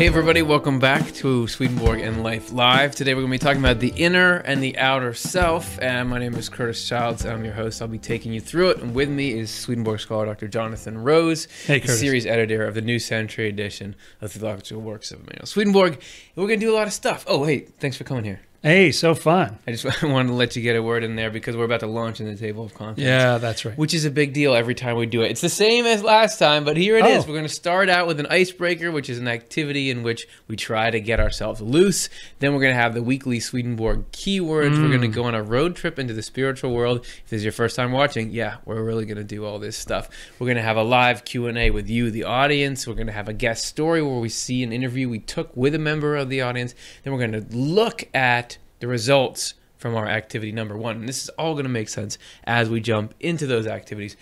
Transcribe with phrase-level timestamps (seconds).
[0.00, 2.94] Hey, everybody, welcome back to Swedenborg and Life Live.
[2.94, 5.78] Today, we're going to be talking about the inner and the outer self.
[5.78, 7.82] And my name is Curtis Childs, and I'm your host.
[7.82, 8.78] I'll be taking you through it.
[8.78, 10.48] And with me is Swedenborg scholar Dr.
[10.48, 15.20] Jonathan Rose, Hey, the series editor of the New Century edition of Theological Works of
[15.20, 15.92] Emanuel Swedenborg.
[15.92, 16.02] And
[16.36, 17.26] we're going to do a lot of stuff.
[17.28, 18.40] Oh, hey, thanks for coming here.
[18.62, 19.58] Hey, so fun.
[19.66, 21.86] I just wanted to let you get a word in there because we're about to
[21.86, 23.00] launch in the table of contents.
[23.00, 23.76] Yeah, that's right.
[23.78, 25.30] Which is a big deal every time we do it.
[25.30, 27.24] It's the same as last time, but here it is.
[27.24, 27.28] Oh.
[27.28, 30.56] We're going to start out with an icebreaker, which is an activity in which we
[30.56, 32.10] try to get ourselves loose.
[32.40, 34.76] Then we're going to have the weekly Swedenborg keywords.
[34.76, 35.14] We're going to mm.
[35.14, 36.98] go on a road trip into the spiritual world.
[36.98, 39.78] If this is your first time watching, yeah, we're really going to do all this
[39.78, 40.10] stuff.
[40.38, 42.86] We're going to have a live Q&A with you, the audience.
[42.86, 45.74] We're going to have a guest story where we see an interview we took with
[45.74, 46.74] a member of the audience.
[47.04, 48.49] Then we're going to look at
[48.80, 50.96] the results from our activity number one.
[50.96, 54.16] And this is all going to make sense as we jump into those activities.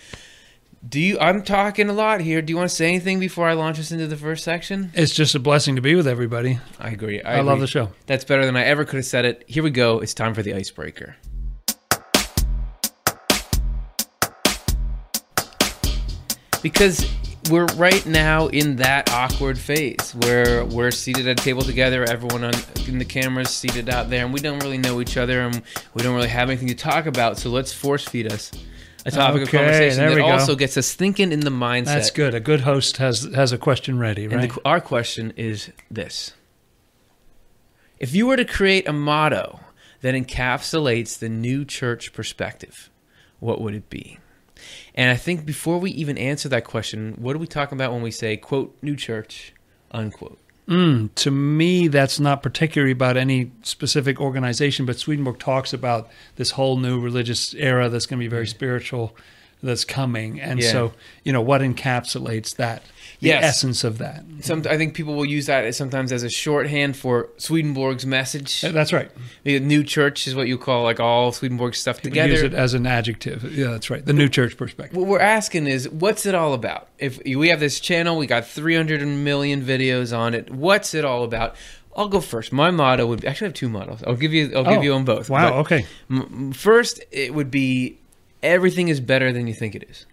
[0.87, 1.19] Do you?
[1.19, 2.41] I'm talking a lot here.
[2.41, 4.91] Do you want to say anything before I launch us into the first section?
[4.93, 6.59] It's just a blessing to be with everybody.
[6.79, 7.21] I agree.
[7.21, 7.61] I, love agree.
[7.61, 7.91] the show.
[8.05, 9.43] That's better than I ever could have said it.
[9.45, 9.99] Here we go.
[9.99, 11.17] It's time for the icebreaker.
[16.61, 17.05] Because
[17.49, 22.43] we're right now in that awkward phase where we're seated at a table together, everyone
[22.43, 22.53] on,
[22.87, 25.61] in the cameras seated out there, and we don't really know each other and
[25.93, 27.37] we don't really have anything to talk about.
[27.37, 28.51] So let's force feed us
[29.05, 31.85] a topic of conversation that also gets us thinking in the mindset.
[31.85, 32.33] That's good.
[32.35, 34.53] A good host has has a question ready, And right?
[34.53, 36.33] the, our question is this
[37.99, 39.61] If you were to create a motto
[40.01, 42.89] that encapsulates the new church perspective,
[43.39, 44.19] what would it be?
[44.95, 48.01] And I think before we even answer that question, what are we talking about when
[48.01, 49.53] we say, quote, new church,
[49.91, 50.39] unquote?
[50.67, 56.51] Mm, to me, that's not particularly about any specific organization, but Swedenborg talks about this
[56.51, 59.15] whole new religious era that's going to be very spiritual,
[59.61, 60.71] that's coming, and Yeah.
[60.71, 60.93] so
[61.23, 62.81] you know what encapsulates that,
[63.19, 63.43] the Yes.
[63.43, 64.23] essence of that.
[64.41, 68.61] Some, I think people will use that as sometimes as a shorthand for Swedenborg's message.
[68.61, 69.11] That's right.
[69.43, 72.31] The new church is what you call like all Swedenborg stuff People together.
[72.31, 73.43] use it as an adjective.
[73.53, 74.05] Yeah, that's right.
[74.05, 74.95] The new church perspective.
[74.97, 78.47] what we're asking is what's it all about if we have this channel we got
[78.47, 81.55] 300 million videos on it what's it all about
[81.97, 84.63] i'll go first my motto would actually I have two mottos i'll give you i'll
[84.63, 85.49] give Oh, you them both Wow.
[85.49, 85.85] But Okay.
[86.09, 87.97] m- first it would be
[88.41, 90.05] everything is better than you think it is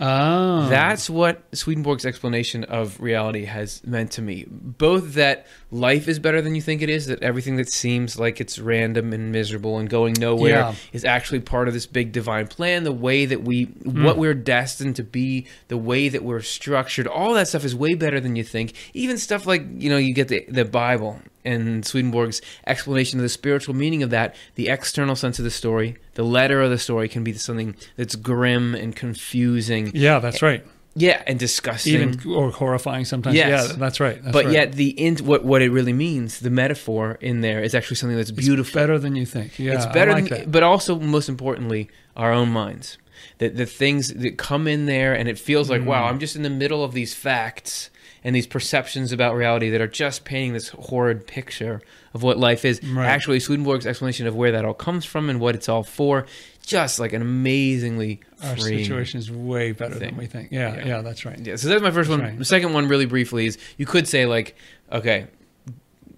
[0.00, 4.46] Oh, that's what Swedenborg's explanation of reality has meant to me.
[4.48, 8.40] Both that life is better than you think it is, that everything that seems like
[8.40, 10.74] it's random and miserable and going nowhere Yeah.
[10.92, 12.84] is actually part of this big divine plan.
[12.84, 14.04] The way that we, Hmm.
[14.04, 17.94] what we're destined to be, the way that we're structured, all that stuff is way
[17.94, 18.74] better than you think.
[18.92, 23.28] Even stuff like, you know, you get the, the Bible and Swedenborg's explanation of the
[23.28, 27.08] spiritual meaning of that, the external sense of the story, the letter of the story
[27.08, 30.64] can be something that's grim and confusing yeah, that's right.
[30.94, 31.94] Yeah, and disgusting.
[31.94, 33.36] Even or horrifying sometimes.
[33.36, 33.70] Yes.
[33.70, 34.22] Yeah, that's right.
[34.22, 34.54] That's but right.
[34.54, 38.16] yet the in, what what it really means, the metaphor in there is actually something
[38.16, 38.78] that's beautiful.
[38.78, 39.58] better than you think.
[39.58, 40.52] Yeah, it's better like than, that.
[40.52, 42.98] but also most importantly, our own minds.
[43.38, 45.86] The the things that come in there and it feels like, Mm.
[45.86, 47.88] wow, I'm just in the middle of these facts
[48.24, 51.80] and these perceptions about reality that are just painting this horrid picture
[52.14, 52.80] of what life is.
[52.84, 53.06] Right.
[53.06, 56.26] Actually, Swedenborg's explanation of where that all comes from and what it's all for,
[56.64, 60.10] just like an amazingly Our situation is way better thing.
[60.10, 60.50] than we think.
[60.52, 60.86] Yeah, Yeah.
[60.86, 61.38] yeah, that's right.
[61.38, 62.28] Yeah, so that's my first That's one.
[62.30, 62.38] right.
[62.38, 64.56] The second one, really briefly, is you could say like,
[64.90, 65.26] okay,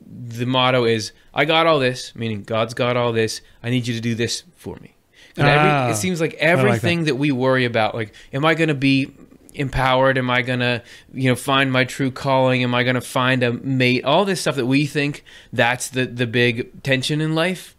[0.07, 3.41] the motto is I got all this, meaning God's got all this.
[3.63, 4.95] I need you to do this for me.
[5.35, 7.17] 'Cause every- Ah, it seems like like everything that.
[7.17, 9.11] we worry about, like, am I going to be
[9.55, 10.17] empowered?
[10.17, 10.81] Am I going to,
[11.13, 12.63] you know, find my true calling?
[12.63, 14.05] Am I going to find a mate?
[14.05, 17.75] All this stuff that we think that's the the big tension in life.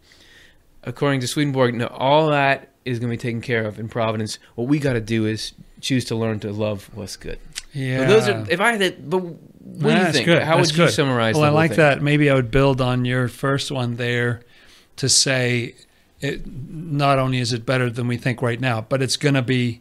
[0.86, 4.38] According to Swedenborg, no, all that is going to be taken care of in Providence.
[4.54, 7.38] What we got to do is choose to learn to love what's good.
[7.72, 8.46] Yeah, So those are.
[8.50, 10.24] If I had to, but what do you think?
[10.26, 10.42] good.
[10.42, 10.92] How That's would you good.
[10.94, 11.34] summarize?
[11.34, 11.78] Well, I like thing?
[11.78, 12.02] that.
[12.02, 14.40] Maybe I would build on your first one there
[14.96, 15.74] to say
[16.20, 16.46] it.
[16.46, 19.80] Not only is it better than we think right now, but it's going to be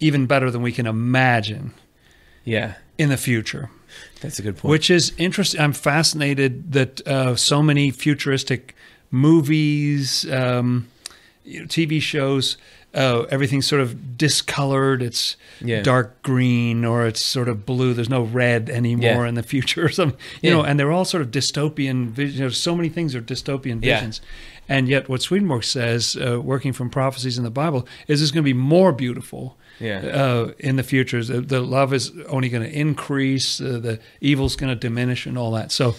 [0.00, 1.74] even better than we can imagine
[2.44, 3.68] Yeah, in the future.
[4.20, 4.70] that's a good point.
[4.70, 5.60] which is interesting.
[5.60, 8.74] I'm fascinated that uh, so many futuristic
[9.10, 10.88] movies, um,
[11.44, 12.56] you know, TV shows,
[12.94, 15.02] uh, everything's sort of discolored.
[15.02, 15.82] It's Yeah.
[15.82, 17.92] dark green or it's sort of blue.
[17.94, 19.28] There's no red anymore Yeah.
[19.28, 20.18] in the future or something.
[20.42, 20.56] You Yeah.
[20.56, 22.38] know, and they're all sort of dystopian visions.
[22.38, 24.20] You know, so many things are dystopian visions.
[24.70, 28.42] And yet, what Swedenborg says, uh, working from prophecies in the Bible, is it's going
[28.44, 30.00] to be more beautiful Yeah.
[30.00, 31.24] uh, in the future.
[31.24, 33.60] The, the love is only going to increase.
[33.62, 35.72] Uh, the evil's going to diminish, and all that.
[35.72, 35.94] So,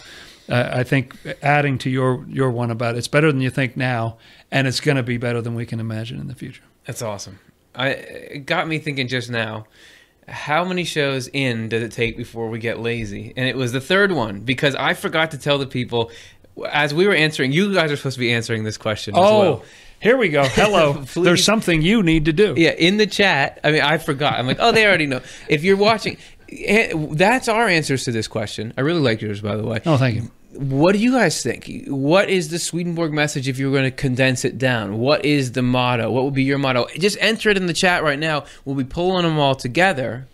[0.49, 4.17] uh, I think adding to your your one about it's better than you think now,
[4.51, 6.63] and it's going to be better than we can imagine in the future.
[6.85, 7.39] That's awesome.
[7.75, 9.65] I it got me thinking just now
[10.27, 13.33] how many shows in does it take before we get lazy?
[13.35, 16.11] And it was the third one because I forgot to tell the people
[16.69, 17.51] as we were answering.
[17.51, 19.15] You guys are supposed to be answering this question.
[19.15, 19.63] as Oh, well.
[20.01, 20.43] here we go.
[20.45, 20.93] Hello.
[21.15, 22.53] There's something you need to do.
[22.57, 23.59] Yeah, in the chat.
[23.63, 24.33] I mean, I forgot.
[24.33, 25.21] I'm like, oh, they already know.
[25.47, 26.17] If you're watching,
[26.51, 28.73] eh, that's our answers to this question.
[28.77, 29.81] I really like yours, by the way.
[29.85, 30.31] Oh, thank you.
[30.53, 31.69] What do you guys think?
[31.87, 34.97] What is the Swedenborg message if you're going to condense it down?
[34.97, 36.09] What is the motto?
[36.09, 36.87] What would be your motto?
[36.97, 38.45] Just enter it in the chat right now.
[38.65, 40.27] We'll be pulling them all together.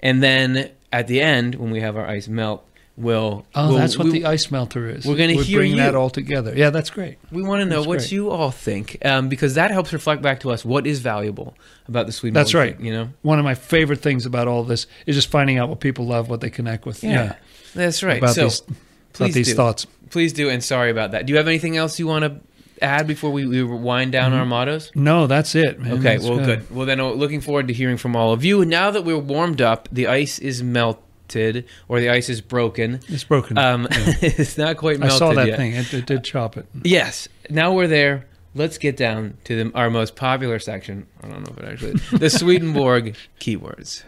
[0.00, 3.46] And then at the end, when we have our ice melt, we'll.
[3.54, 5.06] Oh, we'll- that's what we- the ice melter is.
[5.06, 5.76] we're gonna hear bring you.
[5.76, 6.52] that all together.
[6.56, 7.18] Yeah, that's great.
[7.30, 8.12] We want to know That's what great.
[8.12, 11.54] you all think um, because that helps reflect back to us what is valuable
[11.86, 12.40] about the Swedenborg.
[12.44, 12.76] That's right.
[12.76, 13.10] thing, you know?
[13.22, 16.28] One of my favorite things about all this is just finding out what people love,
[16.28, 17.04] what they connect with.
[17.04, 17.34] Yeah,
[17.74, 18.18] That's right.
[18.18, 18.62] about so these,
[19.12, 19.54] please these do.
[19.54, 19.86] thoughts.
[20.10, 20.48] please do.
[20.48, 21.26] And sorry about that.
[21.26, 22.40] Do you have anything else you want to
[22.82, 24.90] add before we, we wind down our mottos?
[24.94, 25.78] No, that's it.
[25.78, 25.92] Man.
[25.92, 26.02] Okay, Mm-hmm.
[26.04, 26.70] That's well, good.
[26.74, 28.64] Well, then, uh, looking forward to hearing from all of you.
[28.64, 33.00] Now that we're warmed up, the ice is melted, or the ice is broken.
[33.08, 33.58] It's broken.
[33.58, 35.16] Um, it's not quite melted.
[35.16, 35.56] I saw that yet.
[35.58, 35.74] thing.
[35.74, 36.66] It, it did chop it.
[36.82, 37.28] Yes.
[37.50, 38.26] Now we're there.
[38.54, 41.06] Let's get down to the, our most popular section.
[41.22, 42.10] I don't know if it actually is.
[42.10, 44.02] The Swedenborg keywords.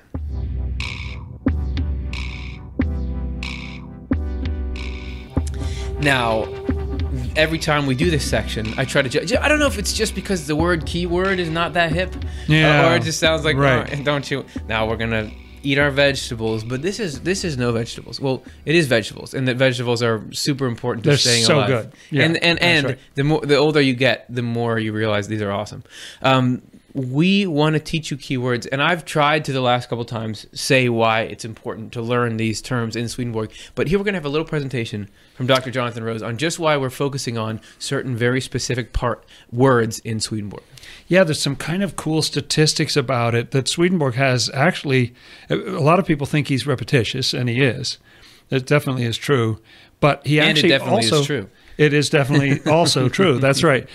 [6.02, 6.48] Now,
[7.36, 9.08] every time we do this section, I try to.
[9.08, 12.14] Ju- I don't know if it's just because the word keyword is not that hip,
[12.48, 12.92] Yeah.
[12.92, 13.88] or it just sounds like Right.
[14.00, 14.44] "Oh, don't you?
[14.68, 15.30] Now we're gonna
[15.62, 18.20] eat our vegetables, but this is this is no vegetables.
[18.20, 21.68] Well, it is vegetables, and that vegetables are super important to They're staying so alive.
[21.68, 21.92] good.
[22.10, 22.98] Yeah, and and and right.
[23.14, 25.84] the more the older you get, the more you realize these are awesome.
[26.20, 26.62] Um,
[26.94, 30.88] we want to teach you keywords, and I've tried to the last couple times say
[30.88, 33.50] why it's important to learn these terms in Swedenborg.
[33.74, 35.70] But here we're going to have a little presentation from Dr.
[35.70, 40.62] Jonathan Rose on just why we're focusing on certain very specific part words in Swedenborg.
[41.08, 45.14] Yeah, there's some kind of cool statistics about it that Swedenborg has actually.
[45.48, 47.98] A lot of people think he's repetitious, and he is.
[48.50, 49.60] It definitely is true.
[50.00, 51.48] But he And actually definitely is also true.
[51.82, 53.38] It is definitely also true.
[53.38, 53.88] That's right.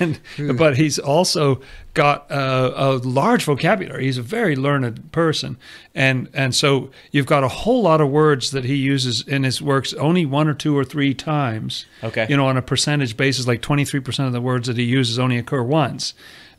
[0.00, 0.20] And
[0.56, 1.60] but he's also
[1.94, 4.04] got a, a large vocabulary.
[4.04, 5.56] He's a very learned person,
[5.94, 9.60] and and so you've got a whole lot of words that he uses in his
[9.60, 11.86] works only one or two or three times.
[12.04, 12.26] Okay.
[12.28, 14.84] you know, on a percentage basis, like twenty three percent of the words that he
[14.84, 16.14] uses only occur once.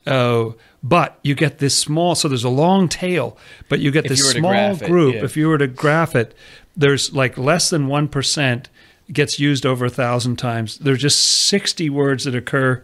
[0.08, 0.52] Uh,
[0.82, 4.20] but you get this small, so there's a long tail, but you get If this
[4.34, 5.16] you small graph it, group.
[5.16, 5.24] yeah.
[5.26, 6.34] If you were to graph it,
[6.76, 8.66] there's like less than 1%
[9.12, 10.78] gets used over a thousand times.
[10.78, 12.84] There's just 60 words that occur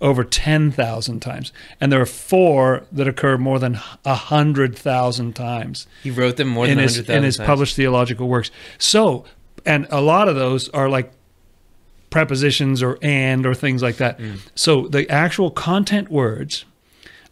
[0.00, 1.52] over 10,000 times.
[1.80, 6.66] And there are four that occur more than a 100,000 times He wrote them more
[6.66, 8.50] than his, 100,000 in his published theological works.
[8.78, 9.24] So,
[9.64, 11.12] and a lot of those are like
[12.10, 14.18] prepositions or and or things like that.
[14.18, 14.38] Mm.
[14.54, 16.64] So the actual content words,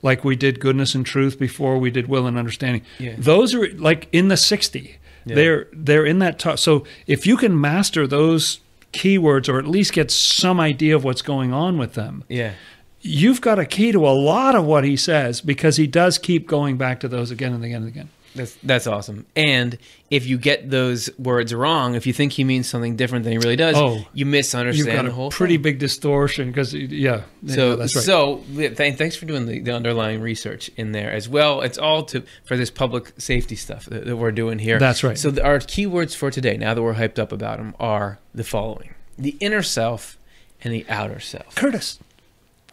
[0.02, 3.14] like we did goodness and truth before we did will and understanding, Yeah.
[3.19, 4.99] those are like in the 60.
[5.26, 5.35] Yeah.
[5.37, 6.59] They're they're in that top.
[6.59, 8.61] So if you can master those
[8.93, 12.53] keywords or at least get some idea of what's going on with them, Yeah.
[13.00, 16.47] you've got a key to a lot of what he says because he does keep
[16.47, 18.09] going back to those again and again and again.
[18.34, 19.26] That's that's awesome.
[19.37, 19.78] And
[20.11, 23.38] if you get those words wrong, if you think he means something different than he
[23.38, 25.62] really does, Oh, you You've misunderstand got the whole pretty thing.
[25.62, 28.04] big distortion because yeah, So yeah, that's right.
[28.04, 31.61] so th- thanks for doing the, the underlying research in there as well.
[31.61, 34.78] It's all to for this public safety stuff that, that we're doing here.
[34.78, 35.16] That's right.
[35.16, 38.44] So the, our keywords for today, now that we're hyped up about them, are the
[38.44, 40.18] following: the inner self
[40.62, 41.54] and the outer self.
[41.54, 41.99] Curtis,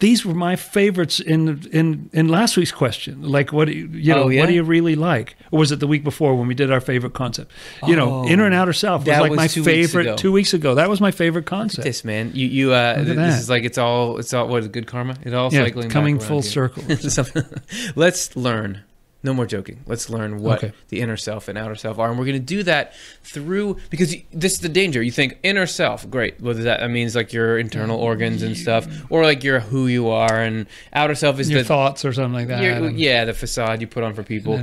[0.02, 3.22] these were my favorites in in in last week's question.
[3.22, 4.24] Like, what do you, you know?
[4.24, 4.40] Oh, yeah?
[4.40, 5.36] What do you really like?
[5.52, 7.52] Or was it the week before when we did our favorite concept?
[7.86, 10.16] You know, Oh, inner and outer self was like was my two favorite ago.
[10.16, 10.74] two weeks ago.
[10.74, 11.84] That was my favorite concept.
[11.84, 14.72] This man, you you uh, this is like it's all it's all what is it,
[14.72, 15.14] good karma?
[15.22, 16.50] It's all yeah, cycling coming full here.
[16.50, 16.82] circle.
[17.94, 18.82] Let's learn.
[19.24, 19.80] No more joking.
[19.86, 20.72] Let's learn what Okay.
[20.88, 24.16] the inner self and outer self are, and we're going to do that through because
[24.32, 25.00] this is the danger.
[25.02, 26.40] You think inner self, great.
[26.40, 26.80] Whether that?
[26.80, 30.66] That means like your internal organs and stuff, or like your who you are, and
[30.92, 32.62] outer self is Your the thoughts or something like that.
[32.62, 34.58] your- and- yeah the facade you put on for people.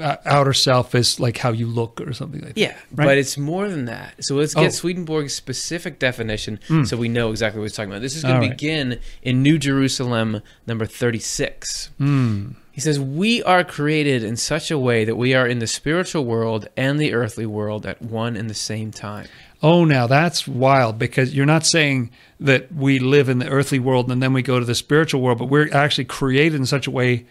[0.00, 2.60] uh, outer self is like how you look or something like that.
[2.60, 3.04] Yeah, Right.
[3.06, 4.24] but it's more than that.
[4.24, 4.68] So let's get Oh.
[4.70, 6.86] Swedenborg's specific definition Mm.
[6.86, 8.00] so we know exactly what he's talking about.
[8.02, 8.58] This is going All to right.
[8.58, 11.90] begin in New Jerusalem, number 36.
[12.00, 12.54] Mm.
[12.72, 16.24] He says, We are created in such a way that we are in the spiritual
[16.24, 19.28] world and the earthly world at one and the same time.
[19.62, 22.10] Oh, now that's wild because you're not saying
[22.40, 25.38] that we live in the earthly world and then we go to the spiritual world,
[25.38, 27.26] but we're actually created in such a way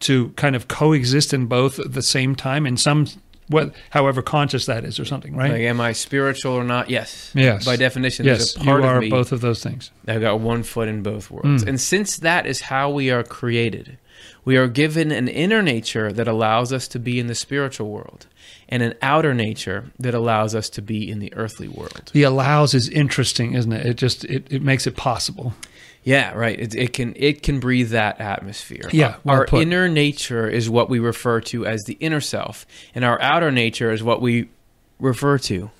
[0.00, 3.06] to kind of coexist in both at the same time in some,
[3.48, 5.52] what, however conscious that is or something, right?
[5.52, 6.90] Like, am I spiritual or not?
[6.90, 7.30] Yes.
[7.34, 7.64] Yes.
[7.64, 9.90] By definition, yes, there's a you part are of both of those things.
[10.06, 11.64] I've got one foot in both worlds.
[11.64, 11.68] Mm.
[11.68, 13.96] And since that is how we are created,
[14.44, 18.26] We are given an inner nature that allows us to be in the spiritual world,
[18.68, 22.10] and an outer nature that allows us to be in the earthly world.
[22.12, 23.86] The allows is interesting, isn't it?
[23.86, 25.54] It just it, it makes it possible.
[26.02, 26.60] Yeah, right.
[26.60, 28.90] It, it can it can breathe that atmosphere.
[28.92, 29.62] Yeah, well our put.
[29.62, 33.90] inner nature is what we refer to as the inner self, and our outer nature
[33.90, 34.48] is what we
[34.98, 35.70] refer to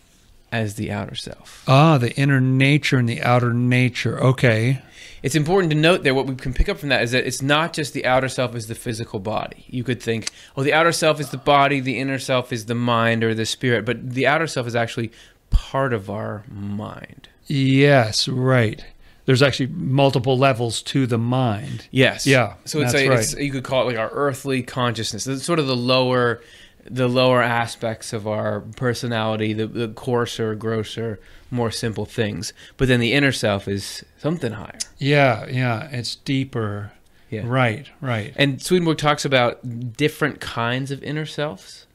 [0.51, 1.63] as the outer self.
[1.69, 4.19] Ah, the inner nature and the outer nature.
[4.23, 4.81] Okay.
[5.25, 7.41] It's important to note there what we can pick up from that is that it's
[7.41, 9.65] not just the outer self is the physical body.
[9.69, 12.75] You could think, oh, the outer self is the body, the inner self is the
[12.75, 15.13] mind or the spirit, but the outer self is actually
[15.49, 17.31] part of our mind.
[17.47, 18.85] Yes, right.
[19.25, 21.89] There's actually multiple levels to the mind.
[21.91, 22.27] Yes.
[22.27, 23.19] Yeah, So it's, a, right.
[23.21, 25.27] it's you could call it like our earthly consciousness.
[25.27, 26.43] It's sort of the lower,
[26.87, 31.19] the lower aspects of our personality, the, the coarser, grosser,
[31.51, 32.53] more simple things.
[32.77, 34.79] But then the inner self is something higher.
[34.99, 35.89] Yeah, yeah.
[35.93, 36.93] It's deeper.
[37.31, 37.43] Yeah.
[37.47, 38.33] Right, right.
[38.37, 41.87] And Swedenborg talks about different kinds of inner selves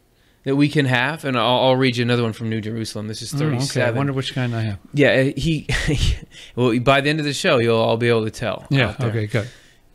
[0.43, 1.23] that we can have.
[1.23, 3.07] And I'll, I'll read you another one from New Jerusalem.
[3.07, 3.81] This is Oh, 37.
[3.81, 3.87] okay.
[3.87, 4.79] I wonder which kind I have.
[4.93, 5.67] yeah, uh, he.
[6.55, 8.65] well, by the end of the show, you'll all be able to tell.
[8.69, 8.95] Yeah.
[8.99, 9.27] Okay.
[9.27, 9.49] Good.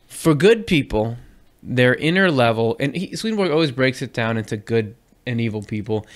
[0.07, 1.17] For good people,
[1.67, 4.95] their inner level, and he, Swedenborg always breaks it down into good
[5.27, 6.07] and evil people.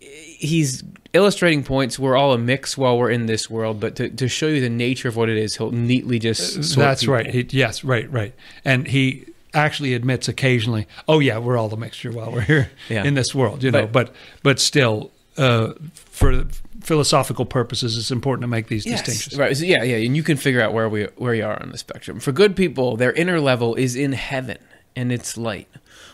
[0.00, 0.82] He's
[1.12, 1.98] illustrating points.
[1.98, 4.68] We're all a mix while we're in this world, but to, to show you the
[4.70, 6.64] nature of what it is, he'll neatly just.
[6.64, 7.14] sort That's people.
[7.14, 7.26] right.
[7.30, 7.84] He, yes.
[7.84, 8.10] Right.
[8.10, 8.34] Right.
[8.64, 13.04] And he actually admits occasionally, "Oh yeah, we're all the mixture while we're here Yeah.
[13.04, 16.44] in this world." You know, But- but but still, uh, for
[16.80, 19.38] philosophical purposes, it's important to make these Yes, distinctions.
[19.38, 19.56] Right.
[19.56, 21.78] So, yeah, yeah, and you can figure out where we where you are on the
[21.78, 22.20] spectrum.
[22.20, 24.58] For good people, their inner level is in heaven
[24.96, 25.68] and its light,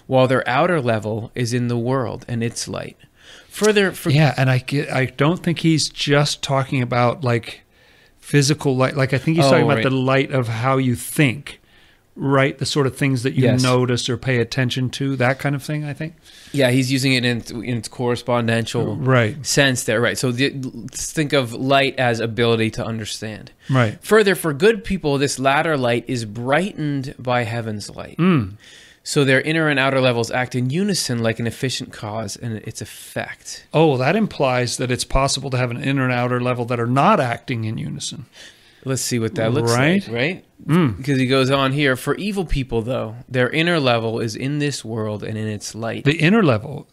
[0.07, 2.97] while their outer level is in the world and its light.
[3.49, 7.63] Further, for Yeah, and I get, I don't think he's just talking about like
[8.19, 8.97] physical light.
[8.97, 9.85] Like I think he's Oh, talking about right.
[9.85, 11.60] the light of how you think,
[12.17, 12.59] right?
[12.59, 13.63] The sort of things that you Yes.
[13.63, 15.85] notice or pay attention to, that kind of thing.
[15.85, 16.15] I think.
[16.53, 19.45] yeah, he's using it in, in its correspondential Right.
[19.47, 20.01] sense there.
[20.01, 20.19] Right.
[20.19, 20.51] So the,
[20.93, 23.53] think of light as ability to understand.
[23.71, 23.99] Right.
[24.03, 28.17] Further, for good people, this latter light is brightened by heaven's light.
[28.19, 28.55] Mm.
[29.03, 32.83] So their inner and outer levels act in unison like an efficient cause and its
[32.83, 33.65] effect.
[33.73, 36.79] Oh, well, that implies that it's possible to have an inner and outer level that
[36.79, 38.27] are not acting in unison.
[38.85, 40.03] Let's see what that looks Right.
[40.07, 40.45] like, right?
[40.67, 40.97] Mm.
[40.97, 44.85] Because he goes on here for evil people, though, their inner level is in this
[44.85, 46.05] world and in its light.
[46.05, 46.87] The inner level.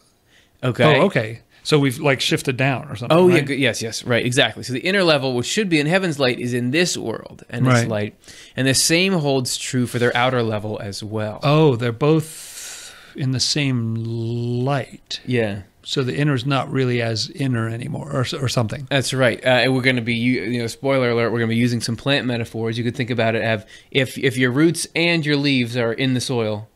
[0.64, 0.84] Okay.
[1.00, 1.40] Oh, okay.
[1.64, 3.18] So we've like shifted down or something.
[3.18, 3.36] Oh, yeah.
[3.36, 3.46] right?
[3.46, 4.04] good- Yes, yes.
[4.06, 4.26] Right.
[4.26, 4.64] Exactly.
[4.64, 7.68] So the inner level, which should be in heaven's light, is in this world and
[7.68, 8.16] its light.
[8.56, 11.40] And the same holds true for their outer level as well.
[11.44, 15.20] Oh, they're both in the same light.
[15.26, 15.62] Yeah.
[15.88, 18.88] So the inner is not really as inner anymore, or, or something.
[18.90, 19.42] That's right.
[19.42, 21.80] Uh, and we're going to be, you know, spoiler alert, we're going to be using
[21.80, 22.78] some plant metaphors.
[22.78, 26.14] You could think about it as if, if your roots and your leaves are in
[26.14, 26.68] the soil,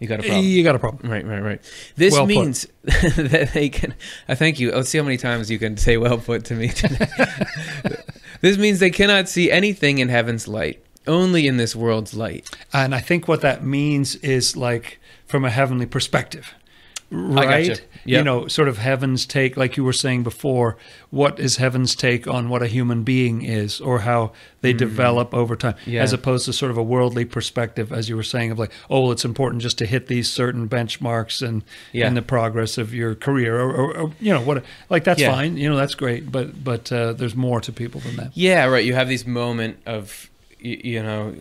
[0.00, 0.44] you got a problem.
[0.44, 1.08] You got a problem.
[1.08, 1.60] Right, right, right.
[1.94, 3.94] This Well means that they can.
[4.28, 4.72] I thank you.
[4.72, 7.06] Let's see how many times you can say "well put" to me today.
[8.40, 12.50] this means they cannot see anything in heaven's light, only in this world's light.
[12.72, 16.52] And I think what that means is like from a heavenly perspective,
[17.10, 17.80] right?
[18.04, 18.24] You Yep.
[18.24, 20.76] know, sort of heaven's take, like you were saying before.
[21.10, 25.56] What is heaven's take on what a human being is, or how they develop over
[25.56, 25.92] time, Mm.
[25.92, 26.02] Yeah.
[26.02, 29.02] as opposed to sort of a worldly perspective, as you were saying, of like, oh,
[29.02, 31.62] well, it's important just to hit these certain benchmarks and
[31.92, 32.06] Yeah.
[32.06, 35.32] in the progress of your career, or, or, or you know, what like that's Yeah.
[35.32, 38.30] fine, you know, that's great, but but uh, there's more to people than that.
[38.34, 38.84] Yeah, right.
[38.84, 41.34] You have these moment of, you, you know,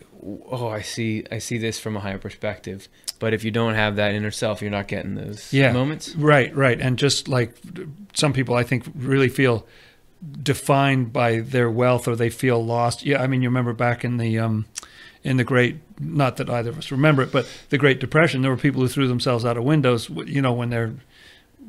[0.51, 2.87] oh, I see, I see this from a higher perspective.
[3.19, 5.71] But if you don't have that inner self, you're not getting those yeah.
[5.73, 6.15] moments.
[6.15, 6.79] Right, right.
[6.79, 7.55] And just like
[8.13, 9.67] some people, I think, really feel
[10.41, 13.05] defined by their wealth or they feel lost.
[13.05, 14.65] Yeah, I mean, you remember back in the um,
[15.23, 18.51] in the great not that either of us remember it, but the Great Depression, there
[18.51, 20.09] were people who threw themselves out of windows.
[20.09, 20.93] You know, when their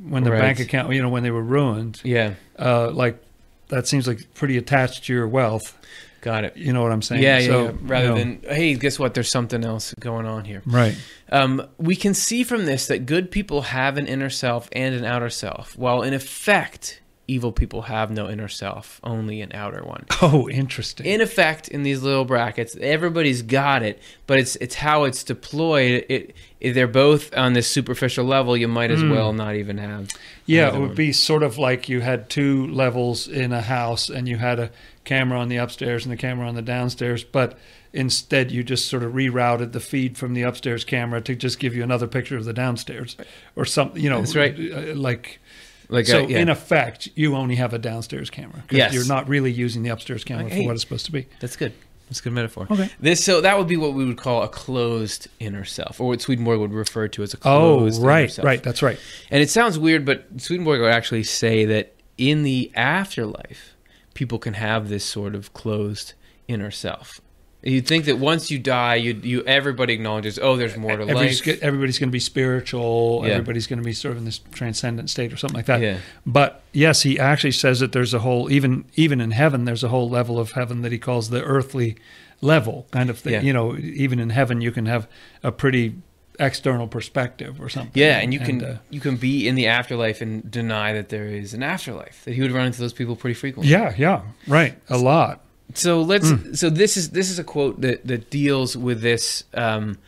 [0.02, 0.40] when their Right.
[0.40, 2.00] bank account, you know, when they were ruined.
[2.04, 3.23] Yeah, Uh, like
[3.69, 5.76] that seems like pretty attached to your wealth.
[6.21, 6.57] Got it.
[6.57, 7.23] You know what I'm saying?
[7.23, 7.73] Yeah, yeah, So, yeah.
[7.83, 9.15] Rather you know, than, hey, guess what?
[9.15, 10.62] There's something else going on here.
[10.67, 10.97] right.
[11.33, 15.05] Um, we can see from this that good people have an inner self and an
[15.05, 20.05] outer self, while in effect, evil people have no inner self, only an outer one.
[20.23, 21.07] Oh, interesting.
[21.07, 26.05] In effect, in these little brackets, everybody's got it, but it's it's how it's deployed.
[26.09, 30.09] It, if they're both on this superficial level, you might as well not even have.
[30.47, 30.95] Yeah, it would one.
[30.95, 34.71] be sort of like you had two levels in a house and you had a
[35.11, 37.59] camera on the upstairs and the camera on the downstairs, but
[37.93, 41.75] instead you just sort of rerouted the feed from the upstairs camera to just give
[41.75, 43.17] you another picture of the downstairs
[43.57, 44.55] or something, you know, That's right.
[44.73, 45.40] uh, like
[45.88, 48.95] like so a, yeah, in effect you only have a downstairs camera Yes.
[48.95, 50.61] you're not really using the upstairs camera Hey.
[50.62, 51.26] for what it's supposed to be.
[51.40, 51.73] that's good.
[52.09, 52.67] That's a good metaphor.
[52.71, 52.88] Okay.
[53.00, 56.21] This so that would be what we would call a closed inner self, or what
[56.21, 58.45] Swedenborg would refer to as a Oh, closed inner right, self.
[58.47, 58.62] right.
[58.62, 58.99] That's right.
[59.31, 63.75] And it sounds weird, but Swedenborg would actually say that in the afterlife,
[64.14, 66.14] people can have this sort of closed
[66.49, 67.21] inner self.
[67.62, 71.47] You'd think that once you die, you you everybody acknowledges, oh, there's more to Everybody's,
[71.47, 71.61] life.
[71.61, 73.23] go- everybody's going to be spiritual.
[73.23, 73.33] Yeah.
[73.33, 75.83] Everybody's going to be sort of in this transcendent state or something like that.
[75.83, 75.99] Yeah.
[76.25, 79.88] But yes, he actually says that there's a whole even even in heaven, there's a
[79.88, 81.97] whole level of heaven that he calls the earthly
[82.40, 83.35] level kind of thing.
[83.35, 83.43] Yeah.
[83.43, 85.07] You know, even in heaven, you can have
[85.43, 85.97] a pretty
[86.39, 87.93] external perspective or something.
[87.95, 91.27] Yeah, and you can uh, you can be in the afterlife and deny that there
[91.29, 92.25] is an afterlife.
[92.25, 93.71] That he would run into those people pretty frequently.
[93.71, 95.41] yeah, yeah, right, a lot.
[95.75, 96.31] So let's.
[96.31, 96.55] Hmm.
[96.55, 99.45] So this is this is a quote that that deals with this.
[99.55, 99.99] Um,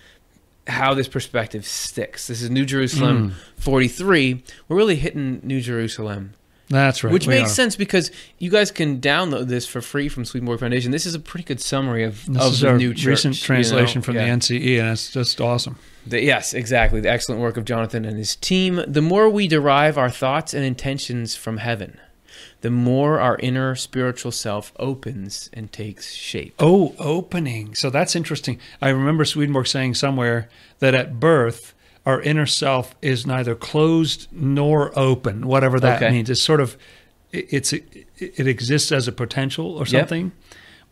[0.69, 2.29] how this perspective sticks.
[2.29, 3.37] This is New Jerusalem Hmm.
[3.57, 4.45] 43.
[4.69, 6.35] We're really hitting New Jerusalem,
[6.73, 7.13] That's right.
[7.13, 7.55] which makes are.
[7.55, 10.91] sense because you guys can download this for free from Swedenborg Foundation.
[10.91, 13.07] This is a pretty good summary of, This of is the new church.
[13.07, 13.47] recent you know?
[13.47, 14.25] translation from Yeah.
[14.25, 15.77] the NCE, and it's just awesome.
[16.07, 17.01] The- yes, exactly.
[17.01, 18.83] The excellent work of Jonathan and his team.
[18.89, 21.99] The more we derive our thoughts and intentions from heaven,
[22.63, 26.55] the more our inner spiritual self opens and takes shape.
[26.59, 27.75] Oh, opening.
[27.75, 28.59] So that's interesting.
[28.81, 30.49] I remember Swedenborg saying somewhere
[30.79, 36.11] that at birth, our inner self is neither closed nor open, whatever that Okay.
[36.13, 36.29] means.
[36.31, 36.77] It's sort of,
[37.33, 39.89] it- it's it exists as a potential or Yep.
[39.89, 40.33] something,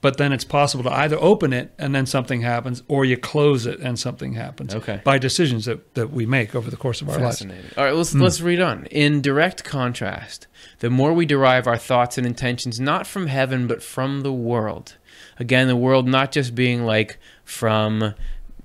[0.00, 3.66] but then it's possible to either open it and then something happens, or you close
[3.66, 4.74] it and something happens.
[4.74, 5.00] Okay.
[5.04, 7.38] By decisions that, that we make over the course of our lives.
[7.38, 7.70] Fascinating.
[7.76, 8.20] All right, let's hmm.
[8.22, 8.86] let's read on.
[8.86, 10.46] In direct contrast,
[10.80, 14.96] the more we derive our thoughts and intentions not from heaven but from the world.
[15.38, 18.14] Again, the world not just being like from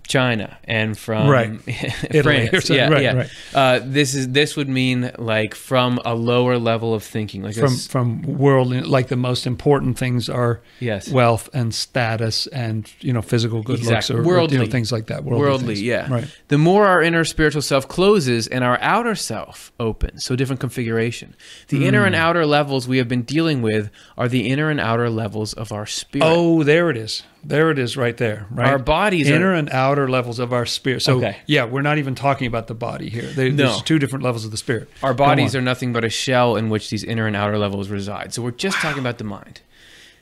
[0.07, 1.59] China and from Right.
[2.23, 2.69] France.
[2.69, 3.13] Yeah, Right, yeah.
[3.13, 3.29] right.
[3.53, 7.71] Uh, this is this would mean like from a lower level of thinking, like From
[7.73, 13.13] this- from worldly, like the most important things are yes, wealth and status and you
[13.13, 14.15] know physical good looks Exactly.
[14.15, 14.57] or or, you Worldly.
[14.59, 15.23] know, things like that.
[15.23, 16.11] Worldly, worldly, yeah.
[16.11, 16.27] Right.
[16.47, 21.35] The more our inner spiritual self closes and our outer self opens, so different configuration.
[21.69, 22.07] The inner Hmm.
[22.07, 25.71] and outer levels we have been dealing with are the inner and outer levels of
[25.71, 26.25] our spirit.
[26.27, 27.23] Oh, there it is.
[27.47, 28.47] There it is, right there.
[28.49, 28.67] Right.
[28.69, 31.01] Our bodies inner are and outer levels of our spirit.
[31.01, 31.37] So Okay.
[31.45, 33.21] yeah, we're not even talking about the body here.
[33.27, 33.67] They, No.
[33.67, 34.89] There's two different levels of the spirit.
[35.03, 38.33] our bodies are nothing but a shell in which these inner and outer levels reside.
[38.33, 39.61] So we're just talking about the mind.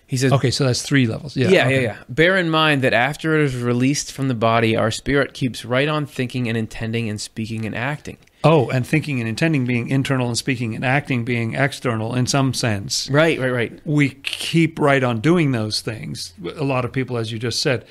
[0.05, 1.35] He says, Okay, so that's three levels.
[1.35, 1.47] Yeah.
[1.49, 1.75] yeah, okay.
[1.75, 1.97] yeah, yeah.
[2.09, 5.87] Bear in mind that after it is released from the body, our spirit keeps right
[5.87, 8.17] on thinking and intending and speaking and acting.
[8.43, 12.53] Oh, and thinking and intending being internal and speaking and acting being external in some
[12.53, 13.09] sense.
[13.09, 13.79] Right, right, right.
[13.85, 16.33] We keep right on doing those things.
[16.57, 17.85] A lot of people, as you just said,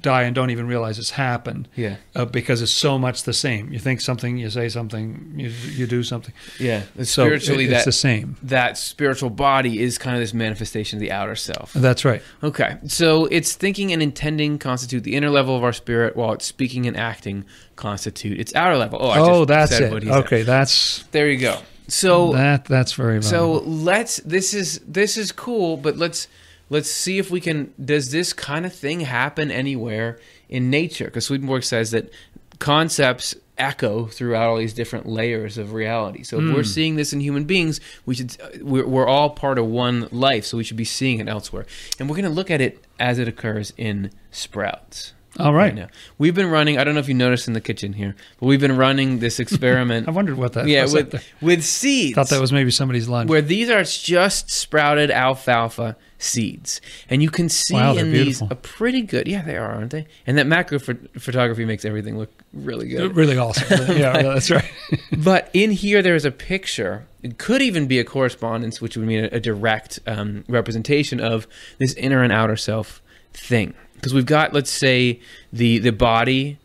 [0.00, 1.68] die and don't even realize it's happened.
[1.76, 1.96] Yeah.
[2.16, 3.72] uh, because it's so much the same.
[3.72, 6.34] You think something, you say something, you, you do something.
[6.58, 6.82] Yeah.
[6.98, 8.36] So Spiritually, it- it's that the same.
[8.42, 11.72] that spiritual body is kind of this manifestation of the outer self.
[11.72, 12.20] That's right.
[12.42, 16.46] Okay, so it's thinking and intending constitute the inner level of our spirit, while it's
[16.46, 17.44] speaking and acting
[17.76, 18.98] constitute its outer level.
[19.00, 19.92] Oh, I oh, that's said it.
[19.92, 20.24] what he said.
[20.24, 21.60] Okay, that's there you go.
[21.88, 22.64] So that.
[22.64, 26.26] That's very so let's this is this is cool, but let's
[26.68, 27.72] let's see if we can.
[27.82, 31.04] Does this kind of thing happen anywhere in nature?
[31.04, 32.10] Because Swedenborg says that
[32.58, 36.22] concepts echo throughout all these different layers of reality.
[36.22, 36.66] So if we're hmm.
[36.68, 40.56] seeing this in human beings, we should we're, we're all part of one life, so
[40.56, 41.66] we should be seeing it elsewhere.
[41.98, 45.12] And we're going to look at it as it occurs in sprouts.
[45.38, 45.74] All right.
[45.74, 45.88] now.
[46.18, 46.78] We've been running.
[46.78, 49.38] I don't know if you noticed in the kitchen here, but we've been running this
[49.40, 50.08] experiment.
[50.08, 50.66] I wondered what that.
[50.66, 53.28] yeah, was with with seeds thought that was maybe somebody's lunch.
[53.28, 58.48] where these are just sprouted alfalfa seeds, and you can see Wow, in these beautiful.
[58.50, 59.28] a pretty good.
[59.28, 60.06] Yeah, they are, aren't they?
[60.26, 63.14] And that macro pho- photography makes everything look really good.
[63.14, 63.66] really awesome.
[63.96, 64.64] yeah, that's right.
[65.18, 67.06] but in here, there is a picture.
[67.22, 71.46] It could even be a correspondence, which would mean a, a direct um, representation of
[71.78, 73.02] this inner and outer self
[73.34, 73.74] thing.
[73.96, 75.20] Because we've got, let's say,
[75.52, 76.58] the the body,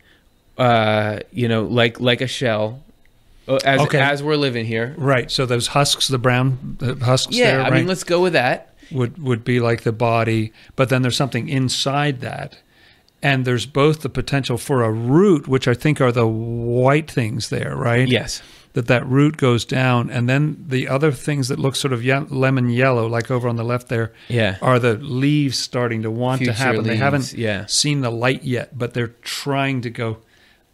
[0.58, 2.82] uh, you know, like like a shell,
[3.48, 3.98] uh, as Okay.
[3.98, 4.94] as we're living here.
[4.96, 5.30] right.
[5.30, 8.32] So those husks, the brown the husks Yeah, there, I right, mean, let's go with
[8.34, 8.74] that.
[8.90, 12.58] would would be like the body, but then there's something inside that.
[13.24, 17.50] And there's both the potential for a root, which I think are the white things
[17.50, 18.08] there, right?
[18.08, 18.42] Yes.
[18.74, 22.14] That that root goes down, and then the other things that look sort of ye-
[22.30, 24.56] lemon yellow, like over on the left there, Yeah.
[24.62, 26.84] are the leaves starting to want Future to happen.
[26.84, 27.66] They haven't yeah.
[27.66, 30.18] seen the light yet, but they're trying to go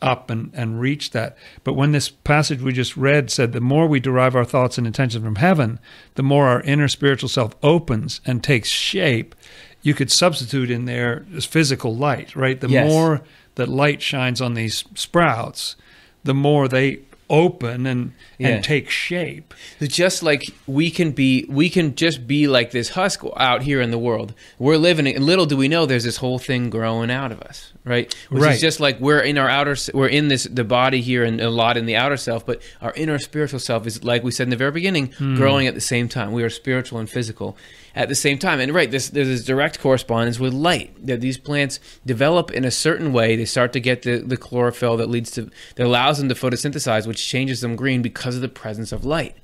[0.00, 1.36] up and, and reach that.
[1.64, 4.86] But when this passage we just read said, the more we derive our thoughts and
[4.86, 5.80] intentions from heaven,
[6.14, 9.34] the more our inner spiritual self opens and takes shape.
[9.82, 12.60] You could substitute in there this physical light, right?
[12.60, 12.88] The Yes.
[12.88, 13.22] more
[13.56, 15.74] that light shines on these sprouts,
[16.22, 18.48] the more they open and Yeah.
[18.48, 19.52] and take shape.
[19.82, 23.90] Just like we can be we can just be like this husk out here in
[23.90, 27.10] the world we're living it and little do we know there's this whole thing growing
[27.10, 28.54] out of us right which Right.
[28.54, 31.50] is just like we're in our outer we're in this the body here and a
[31.50, 34.50] lot in the outer self but our inner spiritual self is like we said in
[34.50, 35.36] the very beginning Hmm.
[35.36, 37.56] growing at the same time we are spiritual and physical
[37.98, 38.60] at the same time.
[38.60, 42.70] And right this there's this direct correspondence with light that these plants develop in a
[42.70, 43.36] certain way.
[43.36, 47.06] They start to get the, the chlorophyll that leads to that allows them to photosynthesize
[47.06, 49.36] which changes them green because of the presence of light.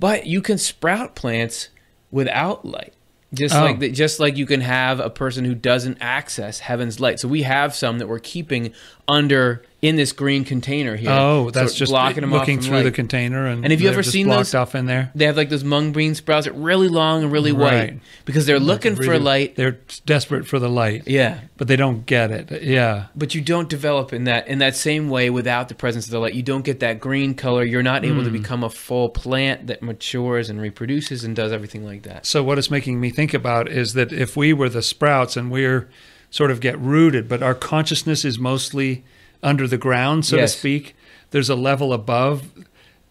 [0.00, 1.68] But you can sprout plants
[2.10, 2.94] without light.
[3.34, 3.62] Just Oh.
[3.62, 7.20] like that just like you can have a person who doesn't access heaven's light.
[7.20, 8.72] So we have some that we're keeping
[9.06, 12.82] under in this green container here Oh, that's So just blocking them looking through light.
[12.82, 15.12] the container, and And have you ever seen blocked those- off in there?
[15.14, 17.90] they have like those mung bean sprouts that are really long and really Right.
[17.92, 21.76] white because they're looking for Really- light They're desperate for the light, yeah but they
[21.76, 22.62] don't get it.
[22.62, 23.04] Yeah.
[23.14, 26.18] but you don't develop in that in that same way without the presence of the
[26.18, 26.34] light.
[26.34, 27.62] You don't get that green color.
[27.64, 28.24] You're not able Hmm.
[28.24, 32.26] to become a full plant that matures and reproduces and does everything like that.
[32.26, 35.52] So what it's making me think about is that if we were the sprouts and
[35.52, 35.88] we're
[36.30, 39.04] sort of get rooted, but our consciousness is mostly
[39.42, 40.52] under the ground, so Yes.
[40.52, 40.94] to speak.
[41.30, 42.44] There's a level above,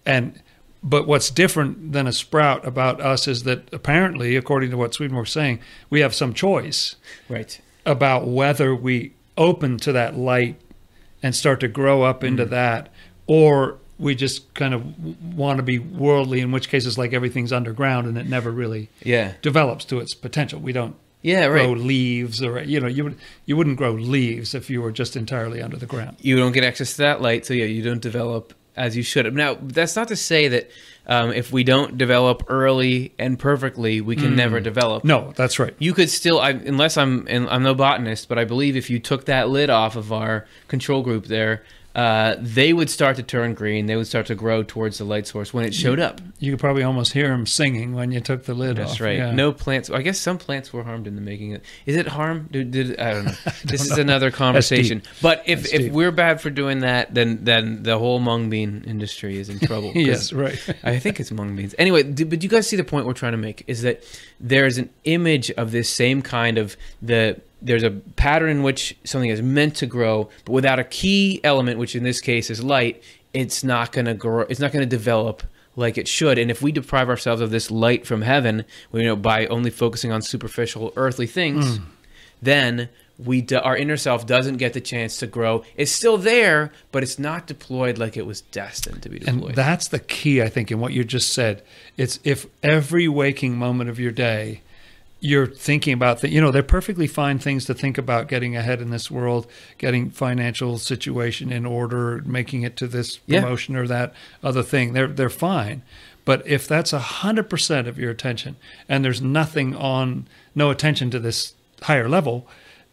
[0.05, 0.39] and
[0.83, 5.31] but what's different than a sprout about us is that apparently, according to what Swedenborg's
[5.31, 5.59] saying,
[5.89, 6.95] we have some choice
[7.27, 7.59] Right.
[7.85, 10.55] about whether we open to that light
[11.23, 12.49] and start to grow up into Mm.
[12.51, 12.89] that,
[13.25, 14.83] or we just kind of
[15.35, 18.89] want to be worldly, in which case it's like everything's underground and it never really
[19.03, 19.33] Yeah.
[19.41, 20.59] develops to its potential.
[20.59, 20.95] We don't
[21.27, 21.47] Yeah.
[21.47, 21.77] grow Right.
[21.77, 25.61] leaves, or you know, you would you wouldn't grow leaves if you were just entirely
[25.61, 26.17] under the ground.
[26.21, 29.33] You don't get access to that light, so yeah, you don't develop as you should.
[29.33, 30.69] Now, that's not to say that
[31.07, 35.03] um, if we don't develop early and perfectly, we can never develop.
[35.03, 35.07] Mm.
[35.07, 35.73] No, that's right.
[35.79, 39.25] You could still, I, unless I'm, I'm no botanist, but I believe if you took
[39.25, 41.63] that lid off of our control group there,
[41.97, 43.87] uh, they would start to turn green.
[43.87, 46.21] They would start to grow towards the light source when it showed up.
[46.37, 48.89] You could probably almost hear them singing when you took the lid off.
[48.89, 49.17] That's right.
[49.17, 49.31] Yeah.
[49.31, 49.89] No plants.
[49.89, 52.49] I guess some plants were harmed in the making Is it harm?
[52.51, 53.33] Did, did I don't know.
[53.65, 55.01] this is another conversation.
[55.23, 55.91] But if, That's if deep.
[55.91, 59.91] we're bad for doing that, then then the whole mung bean industry is in trouble.
[59.95, 60.59] yes, right.
[60.83, 61.73] I think it's mung beans.
[61.79, 64.03] Anyway, d- but you guys see the point we're trying to make is that
[64.39, 69.29] there's an image of this same kind of the there's a pattern in which something
[69.29, 73.03] is meant to grow, but without a key element, which in this case is light,
[73.33, 74.41] it's not going to grow.
[74.41, 75.43] It's not going to develop
[75.75, 76.37] like it should.
[76.37, 80.11] And if we deprive ourselves of this light from heaven, you know, by only focusing
[80.11, 81.85] on superficial earthly things, mm.
[82.41, 82.89] then
[83.23, 85.63] we do, our inner self doesn't get the chance to grow.
[85.75, 89.49] It's still there, but it's not deployed like it was destined to be deployed.
[89.49, 91.63] And that's the key, I think, in what you just said.
[91.95, 94.61] It's if every waking moment of your day
[95.19, 98.81] you're thinking about that, you know, they're perfectly fine things to think about getting ahead
[98.81, 99.47] in this world,
[99.79, 103.41] getting financial situation in order, making it to this Yeah.
[103.41, 104.93] promotion or that other thing.
[104.93, 105.81] They're they're fine.
[106.23, 111.09] But if that's a hundred percent of your attention and there's nothing on no attention
[111.11, 111.53] to this
[111.83, 112.47] higher level,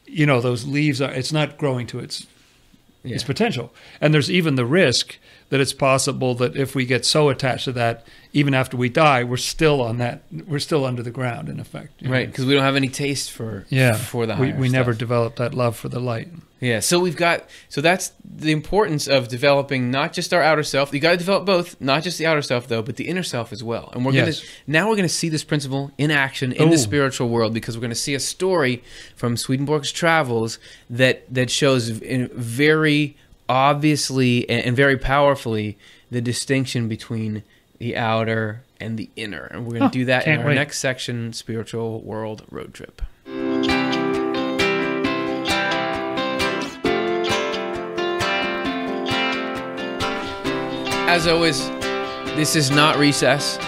[0.07, 2.27] you know, those leaves are it's not growing to its
[3.03, 3.17] Yeah.
[3.17, 3.75] its potential.
[4.01, 5.19] And there's even the risk
[5.51, 9.23] that it's possible that if we get so attached to that, even after we die,
[9.25, 10.23] we're still on that.
[10.47, 12.03] We're still under the ground, in effect.
[12.05, 13.93] Right, because we don't have any taste for Yeah.
[13.97, 16.29] for the we, we never developed that love for the light.
[16.59, 16.81] yeah.
[16.81, 20.93] So we've got so that's the importance of developing not just our outer self.
[20.93, 23.53] You got to develop both, not just the outer self though, but the inner self
[23.53, 23.91] as well.
[23.95, 24.41] And we're Yes.
[24.41, 27.83] gonna now we're gonna see this principle in action in the spiritual world because we're
[27.83, 28.83] gonna see a story
[29.15, 30.59] from Swedenborg's travels
[30.91, 33.17] that that shows in very
[33.49, 35.77] obviously and, and very powerfully
[36.11, 37.43] the distinction between
[37.79, 39.45] the outer and the inner.
[39.51, 40.55] And we're gonna Huh, do that in our wait.
[40.55, 43.03] next section, spiritual world road trip.
[51.07, 51.69] As always,
[52.37, 53.59] this is not recess.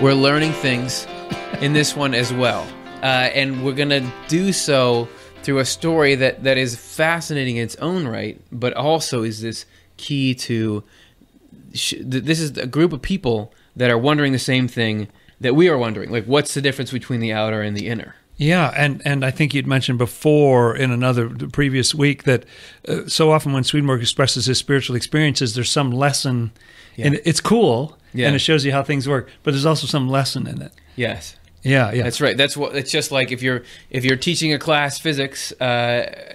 [0.00, 1.06] We're learning things
[1.60, 2.66] in this one as well.
[3.02, 5.08] Uh, and we're going to do so
[5.44, 9.66] through a story that, that is fascinating in its own right, but also is this
[9.96, 10.82] key to.
[11.72, 15.08] Sh- this is a group of people that are wondering the same thing
[15.40, 16.10] that we are wondering.
[16.10, 18.14] Like, what's the difference between the outer and the inner?
[18.36, 22.44] Yeah, and, and I think you'd mentioned before in another the previous week that
[22.88, 26.50] uh, so often when Swedenborg expresses his spiritual experiences, there's some lesson,
[26.98, 28.26] and it's cool, Yeah.
[28.26, 29.28] and it shows you how things work.
[29.44, 30.72] But there's also some lesson in it.
[30.96, 31.36] Yes.
[31.64, 32.02] Yeah, yeah.
[32.04, 32.36] That's right.
[32.36, 32.76] That's what.
[32.76, 35.64] It's just like if you're if you're teaching a class physics, uh,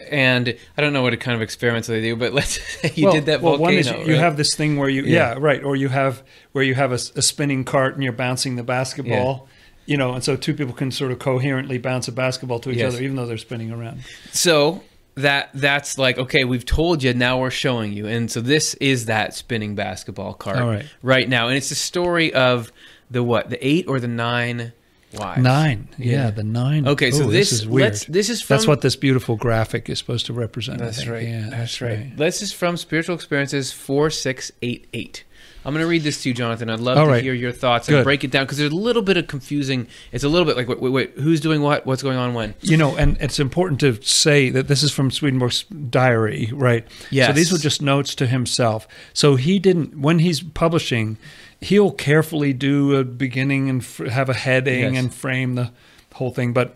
[0.10, 3.14] and I don't know what kind of experiments they do, but let's say you well,
[3.14, 3.72] did that well, volcano.
[3.72, 4.24] one is you right?
[4.24, 5.34] have this thing where you Yeah.
[5.34, 5.38] yeah.
[5.40, 9.48] right or you have where you have a spinning cart and you're bouncing the basketball
[9.86, 12.78] you know and so two people can sort of coherently bounce a basketball to each
[12.78, 12.94] Yes.
[12.94, 14.84] other even though they're spinning around So
[15.16, 19.06] that that's like okay, we've told you, now we're showing you, and so this is
[19.06, 20.86] that spinning basketball cart right.
[21.04, 22.72] right now, and it's the story of
[23.12, 24.72] the what, the eight or the nine
[25.14, 25.42] wives?
[25.42, 25.88] Nine.
[25.98, 26.32] Yeah, Yeah.
[26.32, 26.88] the nine.
[26.88, 27.94] Okay, so Ooh, this, is weird.
[28.10, 30.80] this is from That's what this beautiful graphic is supposed to represent.
[30.80, 31.28] That's right.
[31.28, 32.16] Yeah, that's right.
[32.16, 35.24] This is from Spiritual Experiences 4688.
[35.66, 36.70] I'm going to read this to you, Jonathan.
[36.70, 37.22] I'd love All to right.
[37.24, 38.04] hear your thoughts and Good.
[38.06, 39.88] break it down because there's a little bit of confusing.
[40.14, 41.86] It's a little bit like, wait, wait, wait, who's doing what?
[41.86, 42.54] What's going on when?
[42.62, 46.88] You know, and it's important to say that this is from Swedenborg's diary, right?
[47.12, 47.28] Yes.
[47.28, 48.88] So these were just notes to himself.
[49.14, 51.18] So he didn't, when he's publishing,
[51.62, 55.04] he'll carefully do a beginning and f- have a heading Yes.
[55.04, 55.72] and frame the
[56.14, 56.54] whole thing.
[56.54, 56.76] But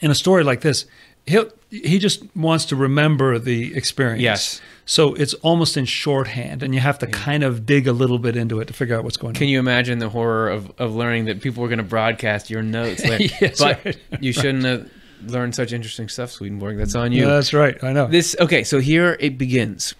[0.00, 0.86] in a story like this,
[1.26, 4.20] he'll, he just wants to remember the experience.
[4.22, 4.60] Yes.
[4.84, 8.36] So it's almost in shorthand, and you have to kind of dig a little bit
[8.36, 9.46] into it to figure out what's going Can on.
[9.46, 12.62] Can you imagine the horror of, of learning that people were going to broadcast your
[12.62, 13.04] notes?
[13.04, 13.32] later?
[13.40, 13.98] Yes, but right.
[14.20, 14.90] you shouldn't have
[15.24, 16.76] learned such interesting stuff, Swedenborg.
[16.78, 17.22] That's on you.
[17.22, 17.82] Yeah, that's right.
[17.84, 18.08] I know.
[18.08, 19.94] This okay, so here it begins.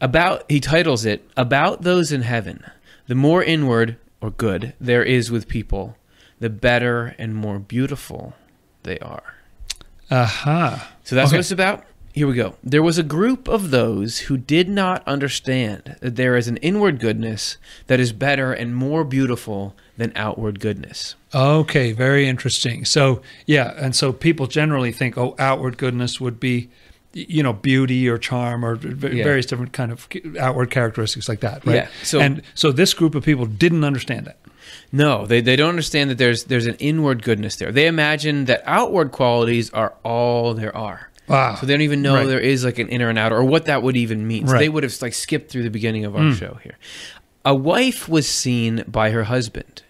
[0.00, 2.64] About he titles it about those in heaven.
[3.06, 5.96] The more inward or good there is with people,
[6.40, 8.34] the better and more beautiful
[8.82, 9.34] they are.
[10.10, 10.92] Aha.
[11.04, 11.36] So that's Okay.
[11.36, 11.84] what it's about.
[12.12, 12.54] Here we go.
[12.62, 17.00] There was a group of those who did not understand that there is an inward
[17.00, 17.56] goodness
[17.88, 21.16] that is better and more beautiful than outward goodness.
[21.34, 22.84] Okay, very interesting.
[22.84, 26.70] So, yeah, and so people generally think, oh, outward goodness would be,
[27.14, 29.24] you know, beauty or charm or v- Yeah.
[29.24, 31.74] various different kind of outward characteristics like that, right?
[31.76, 34.38] Yeah, so- and so this group of people didn't understand that.
[34.92, 37.70] No, they, they don't understand that there's there's an inward goodness there.
[37.72, 41.10] They imagine that outward qualities are all there are.
[41.26, 41.54] Wow.
[41.54, 42.26] So they don't even know Right.
[42.28, 44.46] there is like an inner and outer or what that would even mean.
[44.46, 44.58] So Right.
[44.60, 46.34] They would have like skipped through the beginning of our mm.
[46.38, 46.76] show here.
[47.44, 49.82] A wife was seen by her husband.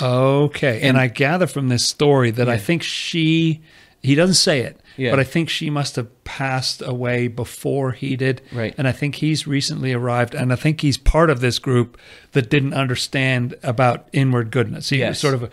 [0.00, 3.60] Okay, and, And- I gather from this story that I think she,
[4.02, 5.10] he doesn't say it, Yeah.
[5.10, 8.42] but I think she must have passed away before he did.
[8.52, 8.74] Right.
[8.76, 11.98] And I think he's recently arrived, and I think he's part of this group
[12.32, 14.88] that didn't understand about inward goodness.
[14.90, 15.50] He was sort of a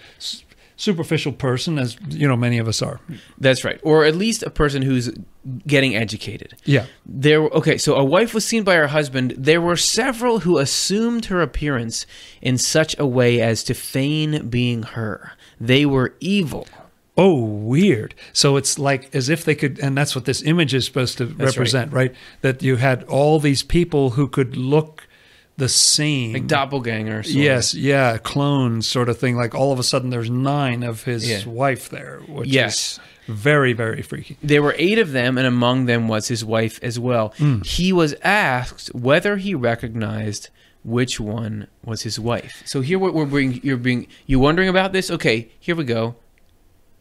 [0.78, 3.02] superficial person, as you know, many of us are.
[3.40, 3.80] That's right.
[3.84, 5.10] Or at least a person who's
[5.66, 6.56] getting educated.
[6.66, 6.86] Yeah.
[7.06, 9.34] There okay, so a wife was seen by her husband.
[9.38, 12.06] There were several who assumed her appearance
[12.42, 15.34] in such a way as to feign being her.
[15.60, 16.68] They were evil.
[17.18, 18.14] Oh, weird.
[18.32, 21.26] So it's like as if they could, and that's what this image is supposed to
[21.26, 21.40] right.
[21.48, 22.14] represent, right.
[22.42, 25.08] That you had all these people who could look
[25.58, 26.34] the same.
[26.34, 27.26] Like doppelgangers.
[27.26, 27.42] sort of.
[27.42, 29.36] Yes, yeah, clones sort of thing.
[29.36, 31.46] Like all of a sudden, there's nine of his Yeah.
[31.48, 32.76] wife there, which Yes.
[32.78, 34.38] is very, very freaky.
[34.44, 37.34] There were eight of them, and among them was his wife as well.
[37.40, 37.62] Hmm.
[37.64, 40.50] He was asked whether he recognized
[40.84, 42.62] which one was his wife.
[42.66, 45.10] So here, what we're being, you're being, you wondering about this?
[45.10, 46.16] Okay, here we go.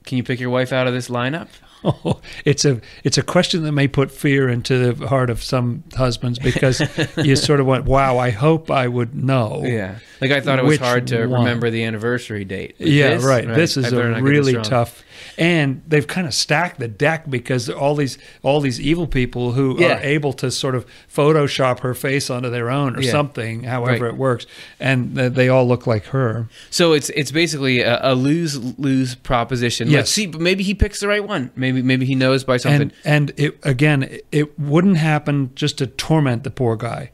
[0.06, 1.48] Can you pick your wife out of this lineup?
[1.86, 5.84] Oh, it's a it's a question that may put fear into the heart of some
[5.94, 6.82] husbands because
[7.16, 10.64] you sort of went, "Wow, I hope I would know." Yeah, like I thought it
[10.64, 11.40] was hard to one?
[11.44, 12.74] remember the anniversary date.
[12.78, 13.46] Yeah, this- right.
[13.46, 15.04] This is a not get this really tough,
[15.38, 19.76] and they've kind of stacked the deck because all these all these evil people who
[19.78, 19.98] Yeah.
[19.98, 23.12] are able to sort of Photoshop her face onto their own or Yeah.
[23.12, 24.12] something, however Right.
[24.14, 24.46] it works,
[24.80, 26.48] and they all look like her.
[26.70, 29.90] So it's it's basically a, a lose lose proposition.
[29.90, 31.50] Let's see, but maybe he picks the right one.
[31.56, 32.92] Maybe maybe he knows by something.
[33.04, 37.10] And and it again, it- wouldn't happen just to torment the poor guy,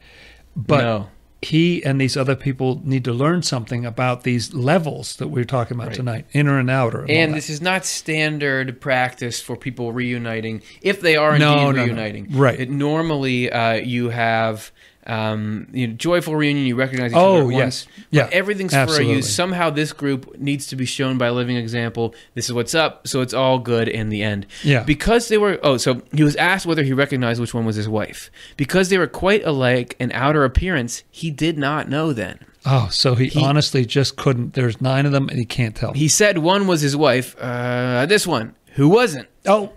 [0.55, 1.07] but No.
[1.41, 5.75] he and these other people need to learn something about these levels that we're talking
[5.75, 5.95] about Right.
[5.95, 7.01] tonight, inner and outer.
[7.01, 11.55] all And this is not standard practice for people reuniting, if they are indeed No,
[11.55, 11.83] no, no.
[11.83, 12.27] reuniting.
[12.31, 12.59] Right.
[12.59, 14.71] It, normally, uh, you have
[15.07, 16.65] um, you know, joyful reunion.
[16.65, 17.51] You recognize each Oh, other.
[17.51, 17.85] at yes.
[17.87, 19.13] once, Yeah, everything's for absolutely.
[19.13, 19.33] a use.
[19.33, 22.15] Somehow, this group needs to be shown by living example.
[22.35, 24.45] This is what's up, so it's all good in the end.
[24.63, 24.83] Yeah.
[24.83, 25.59] Because they were.
[25.63, 28.31] Oh, so he was asked whether he recognized which one was his wife.
[28.57, 32.39] Because they were quite alike in outer appearance, he did not know then.
[32.65, 34.53] oh, so he, he- honestly just couldn't.
[34.53, 35.93] There's nine of them, and he can't tell.
[35.93, 37.35] He said one was his wife.
[37.39, 39.27] Uh, this one, who wasn't?
[39.45, 39.73] oh,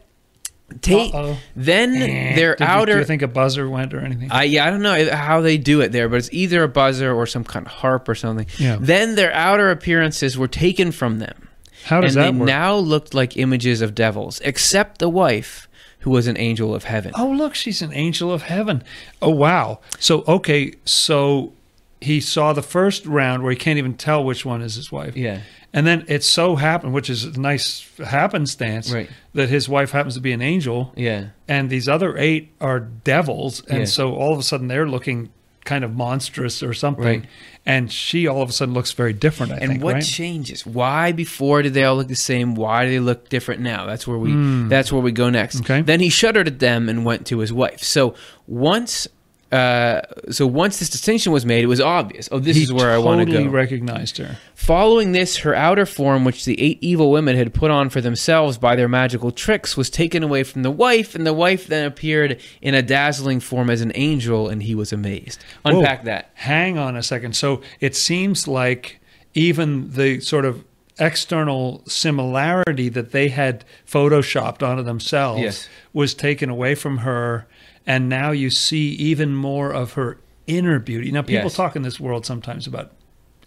[0.82, 1.38] Take Uh-oh.
[1.54, 2.92] then eh, their Did you- outer.
[2.94, 4.30] do you think a buzzer went or anything?
[4.32, 7.12] I yeah, I don't know how they do it there, but it's either a buzzer
[7.14, 8.46] or some kind of harp or something.
[8.58, 8.76] Yeah.
[8.80, 11.48] Then their outer appearances were taken from them,
[11.84, 12.46] How does and that they work?
[12.48, 15.68] now looked like images of devils, except the wife,
[16.00, 17.12] who was an angel of heaven.
[17.16, 18.82] Oh, look, she's an angel of heaven.
[19.22, 19.78] Oh, wow.
[20.00, 21.52] So, okay, so
[22.00, 25.16] he saw the first round where he can't even tell which one is his wife.
[25.16, 25.40] Yeah.
[25.76, 29.10] And then it so happened, which is a nice happenstance, Right.
[29.34, 31.26] that his wife happens to be an angel, Yeah.
[31.46, 33.62] and these other eight are devils.
[33.68, 33.84] And Yeah.
[33.84, 35.28] so all of a sudden they're looking
[35.66, 37.20] kind of monstrous or something.
[37.20, 37.24] Right.
[37.66, 39.52] And she all of a sudden looks very different.
[39.52, 39.84] I and think.
[39.84, 40.02] what right?
[40.02, 40.64] changes?
[40.64, 42.54] Why before did they all look the same?
[42.54, 43.84] Why do they look different now?
[43.84, 44.68] That's where we hmm.
[44.68, 45.60] that's where we go next.
[45.60, 45.82] Okay.
[45.82, 47.82] Then he shuddered at them and went to his wife.
[47.82, 48.14] So
[48.46, 49.08] once
[49.52, 52.28] uh, so once this distinction was made, it was obvious.
[52.32, 53.50] Oh, this he is where I want to totally go.
[53.50, 54.38] recognized her.
[54.54, 58.58] Following this, her outer form, which the eight evil women had put on for themselves
[58.58, 62.40] by their magical tricks, was taken away from the wife, and the wife then appeared
[62.60, 65.44] in a dazzling form as an angel, and he was amazed.
[65.64, 66.04] Unpack Whoa.
[66.06, 66.30] that.
[66.34, 67.36] Hang on a second.
[67.36, 69.00] So it seems like
[69.34, 70.64] even the sort of
[70.98, 75.68] external similarity that they had photoshopped onto themselves Yes.
[75.92, 77.46] was taken away from her,
[77.86, 81.10] and now you see even more of her inner beauty.
[81.10, 81.54] Now, people Yes.
[81.54, 82.92] talk in this world sometimes about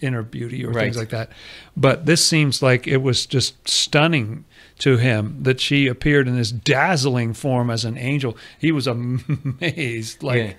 [0.02, 0.84] inner beauty or Right.
[0.86, 1.30] things like that,
[1.76, 4.46] but this seems like it was just stunning
[4.80, 8.38] to him that she appeared in this dazzling form as an angel.
[8.58, 10.38] He was amazed, like.
[10.38, 10.54] Yeah.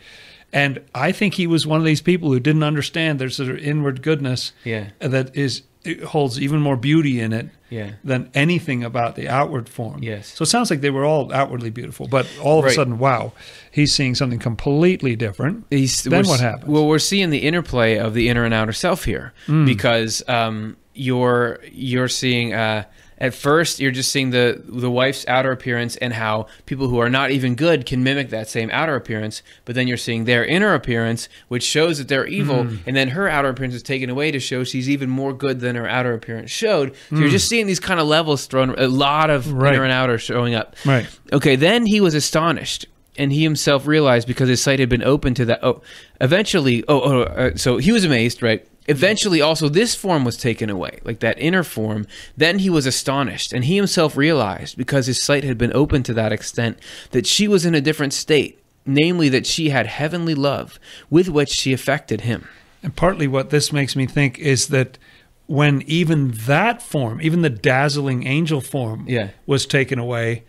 [0.53, 4.03] And I think he was one of these people who didn't understand there's an inward
[4.03, 4.89] goodness Yeah.
[4.99, 7.93] that is it holds even more beauty in it Yeah.
[8.05, 10.03] than anything about the outward form.
[10.03, 10.29] Yes.
[10.35, 12.73] So it sounds like they were all outwardly beautiful, but all of Right.
[12.73, 13.33] a sudden, wow,
[13.71, 15.65] he's seeing something completely different.
[15.71, 16.67] He's, Then what happens?
[16.71, 19.65] Well, we're seeing the interplay of the inner and outer self here Hmm.
[19.65, 22.85] because um, you're you're seeing uh,
[23.21, 27.11] at first you're just seeing the the wife's outer appearance and how people who are
[27.11, 30.73] not even good can mimic that same outer appearance, but then you're seeing their inner
[30.75, 32.77] appearance, which shows that they're evil, Hmm.
[32.87, 35.77] and then her outer appearance is taken away to show she's even more good than
[35.77, 36.95] her outer appearance showed.
[37.11, 39.55] So you're just seeing these kind of levels thrown, a lot of Hmm.
[39.59, 39.75] Right.
[39.75, 40.75] inner and outer showing up.
[40.87, 41.07] Right.
[41.33, 42.87] Okay, then he was astonished,
[43.19, 45.61] and he himself realized because his sight had been open to that.
[45.63, 45.83] Oh,
[46.21, 48.67] eventually, oh, oh uh, so he was amazed, right?
[48.89, 52.07] Eventually, also this form was taken away, like that inner form.
[52.37, 56.15] Then he was astonished, and he himself realized because his sight had been opened to
[56.15, 56.79] that extent
[57.13, 61.51] that she was in a different state, namely that she had heavenly love with which
[61.51, 62.49] she affected him.
[62.83, 64.99] And partly what this makes me think is that
[65.47, 69.31] when even that form, even the dazzling angel form, Yeah.
[69.47, 70.45] was taken away,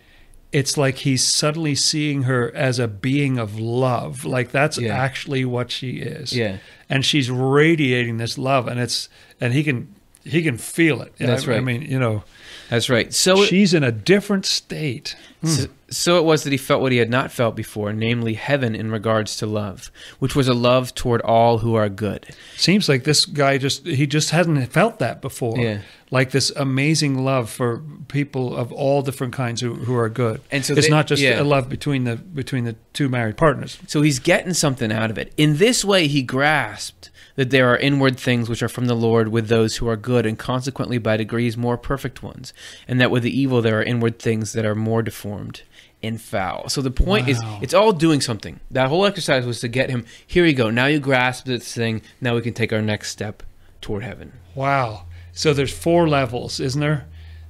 [0.52, 4.26] it's like he's suddenly seeing her as a being of love.
[4.26, 4.96] Like that's Yeah.
[4.98, 6.34] actually what she is.
[6.36, 6.58] Yeah.
[6.90, 9.08] And she's radiating this love, and it's
[9.40, 11.14] and he can he can feel it.
[11.18, 12.24] That's I, I mean, you know,
[12.72, 13.14] That's right.
[13.14, 15.16] So it- she's in a different state.
[15.44, 15.72] So, hmm.
[15.90, 18.92] so it was that he felt what he had not felt before, namely heaven in
[18.92, 22.28] regards to love, which was a love toward all who are good.
[22.56, 25.58] Seems like this guy just he just hadn't felt that before.
[25.58, 25.80] Yeah.
[26.12, 30.40] Like this amazing love for people of all different kinds who, who are good.
[30.52, 31.42] And so it's they- not just yeah.
[31.42, 33.78] a love between the between the two married partners.
[33.88, 35.34] So he's getting something out of it.
[35.36, 37.10] In this way, he grasped
[37.42, 40.28] that there are inward things which are from the Lord with those who are good,
[40.28, 42.54] and consequently by degrees more perfect ones,
[42.88, 45.64] and that with the evil there are inward things that are more deformed
[46.04, 46.70] and foul.
[46.70, 48.60] So the point is, it's all doing something.
[48.70, 50.06] That whole exercise was to get him.
[50.28, 50.70] Here you go.
[50.70, 52.04] Now you grasp this thing.
[52.20, 53.42] Now we can take our next step
[53.82, 54.34] toward heaven.
[54.54, 55.06] Wow.
[55.32, 57.08] So there's four levels, isn't there?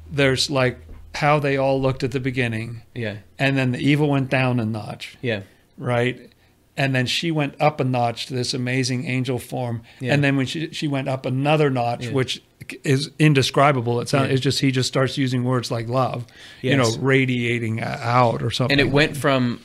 [0.10, 0.80] There's like
[1.15, 3.17] how they all looked at the beginning, Yeah.
[3.38, 5.41] and then the evil went down a notch, Yeah.
[5.77, 6.30] right?
[6.77, 10.13] And then she went up a notch to this amazing angel form, Yeah.
[10.13, 12.12] and then when she she went up another notch, Yeah.
[12.13, 12.41] which
[12.84, 13.99] is indescribable.
[13.99, 14.34] It sounds Yeah.
[14.36, 16.25] it's just he just starts using words like love,
[16.62, 18.79] you know, radiating out or something.
[18.79, 19.60] and it went from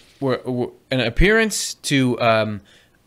[0.91, 2.61] an appearance to um,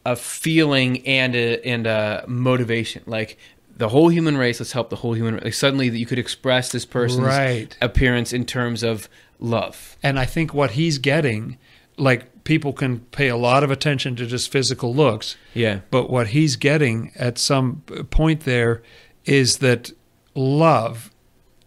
[0.06, 3.38] a feeling and a, and a motivation like
[3.76, 6.20] the whole human race let's help the whole human race like suddenly that you could
[6.20, 7.76] express this person's Right.
[7.82, 9.10] appearance in terms of
[9.40, 11.58] love And I think what he's getting,
[11.98, 16.28] like people can pay a lot of attention to just physical looks, yeah but what
[16.30, 18.82] he's getting at some point there
[19.26, 19.92] is that
[20.34, 21.12] love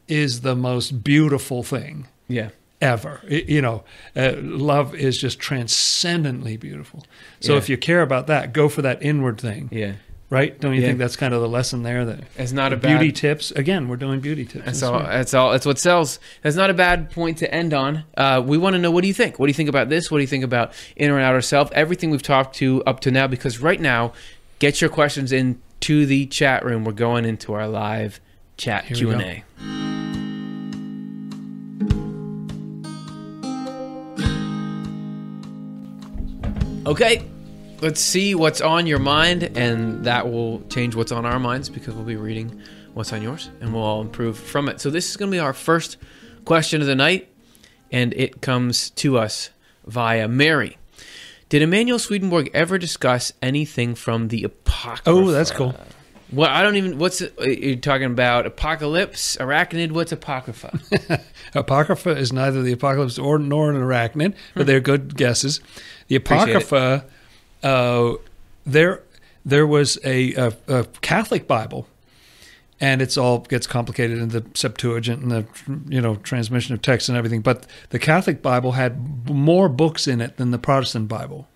[0.09, 2.49] is the most beautiful thing yeah
[2.81, 3.21] ever.
[3.31, 3.85] I- you know,
[4.17, 4.33] uh,
[4.73, 7.05] love is just transcendently beautiful.
[7.39, 7.59] So Yeah.
[7.59, 9.93] if you care about that, go for that inward thing, yeah
[10.33, 10.59] right?
[10.59, 10.87] Don't you Yeah.
[10.89, 12.07] think that's kind of the lesson there?
[12.07, 13.87] That it's not a the beauty bad tips again.
[13.87, 14.65] We're doing beauty tips.
[14.65, 14.99] that's That's all.
[15.01, 15.11] right.
[15.13, 15.53] That's all.
[15.53, 16.19] That's what sells.
[16.41, 18.05] That's not a bad point to end on.
[18.17, 19.39] Uh, we want to know what do you think?
[19.39, 20.11] What do you think about this?
[20.11, 21.71] What do you think about inner and outer self?
[21.73, 23.27] Everything we've talked to up to now.
[23.27, 24.15] Because right now,
[24.59, 26.85] get your questions into the chat room.
[26.85, 28.19] We're going into our live
[28.57, 29.45] chat Q and A.
[36.85, 37.23] Okay,
[37.83, 41.95] let's see what's on your mind, and that will change what's on our minds because
[41.95, 42.63] we'll be reading
[42.95, 44.81] what's on yours, and we'll all improve from it.
[44.81, 45.99] So this is going to be our first
[46.45, 47.29] question of the night,
[47.91, 49.51] and it comes to us
[49.85, 50.79] via Mary.
[51.49, 55.11] Did Emanuel Swedenborg ever discuss anything from the Apocrypha?
[55.11, 55.75] Oh, that's cool.
[56.33, 56.97] Well, I don't even.
[56.97, 58.47] What's it, you're talking about?
[58.47, 59.93] Apocalypse, arachnid.
[59.93, 61.21] What's apocrypha?
[61.55, 65.61] Apocrypha is neither the apocalypse or nor an arachnid, but they're good guesses.
[66.09, 66.17] The.
[66.17, 67.05] Apocrypha,
[67.63, 68.15] uh,
[68.65, 69.03] there
[69.45, 71.87] there was a, a, a Catholic Bible,
[72.81, 75.47] and it's all gets complicated in the Septuagint and the
[75.89, 77.41] you know transmission of text and everything.
[77.41, 81.49] But the Catholic Bible had more books in it than the Protestant Bible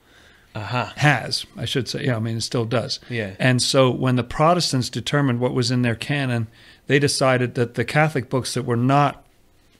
[0.57, 0.95] Aha.
[0.97, 2.07] has, I should say.
[2.07, 2.99] Yeah, I mean, it still does.
[3.11, 3.35] Yeah.
[3.39, 6.49] And so when the Protestants determined what was in their canon,
[6.87, 9.26] they decided that the Catholic books that were not,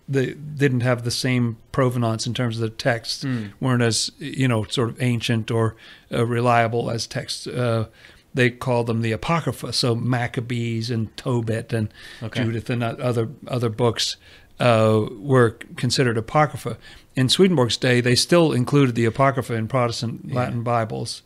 [0.09, 3.47] they didn't have the same provenance in terms of the texts, Hmm.
[3.61, 5.75] weren't as, you know, sort of ancient or
[6.13, 7.47] uh, reliable as texts.
[7.47, 7.87] Uh,
[8.35, 9.73] they called them the Apocrypha.
[9.73, 11.89] So Maccabees and Tobit and
[12.23, 12.45] Okay.
[12.45, 14.17] Judith and other other books
[14.61, 16.77] uh, were considered Apocrypha.
[17.17, 20.35] In Swedenborg's day, they still included the Apocrypha in Protestant Yeah.
[20.37, 21.23] Latin Bibles,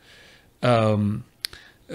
[0.62, 1.24] um,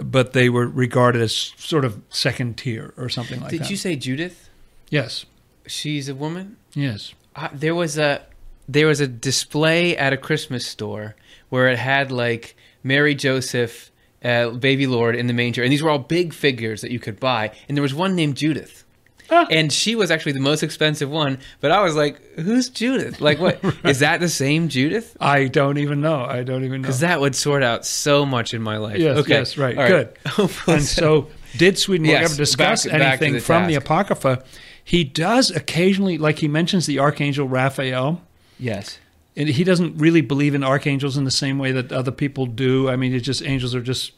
[0.04, 3.64] but they were regarded as sort of second tier or something like Did that.
[3.64, 4.50] Did you say Judith?
[4.90, 5.26] yes,
[5.68, 6.58] She's a woman.
[6.74, 7.14] yes.
[7.36, 8.22] Uh, there was a
[8.70, 11.16] there was a display at a Christmas store
[11.50, 13.92] where it had like Mary Joseph,
[14.24, 17.20] uh, baby Lord in the manger, and these were all big figures that you could
[17.20, 17.52] buy.
[17.68, 18.84] And there was one named Judith.
[19.32, 19.48] Ah.
[19.50, 23.20] And she was actually the most expensive one, but I was like, "Who's Judith?
[23.20, 24.20] Like, what is that?
[24.20, 25.18] The same Judith?
[25.20, 26.24] I don't even know.
[26.24, 26.86] I don't even know.
[26.88, 29.34] Because that would sort out so much in my life." Yes, okay.
[29.40, 30.18] yes, right, All good.
[30.28, 33.76] Hopefully and so, did Swedenborg Yes, ever discuss back- back anything the from the.
[33.76, 34.44] Apocrypha?
[34.88, 38.22] He does occasionally, like he mentions the archangel Raphael.
[38.60, 39.00] yes,
[39.36, 42.88] And he doesn't really believe in archangels in the same way that other people do.
[42.88, 44.14] I mean, it's just angels are just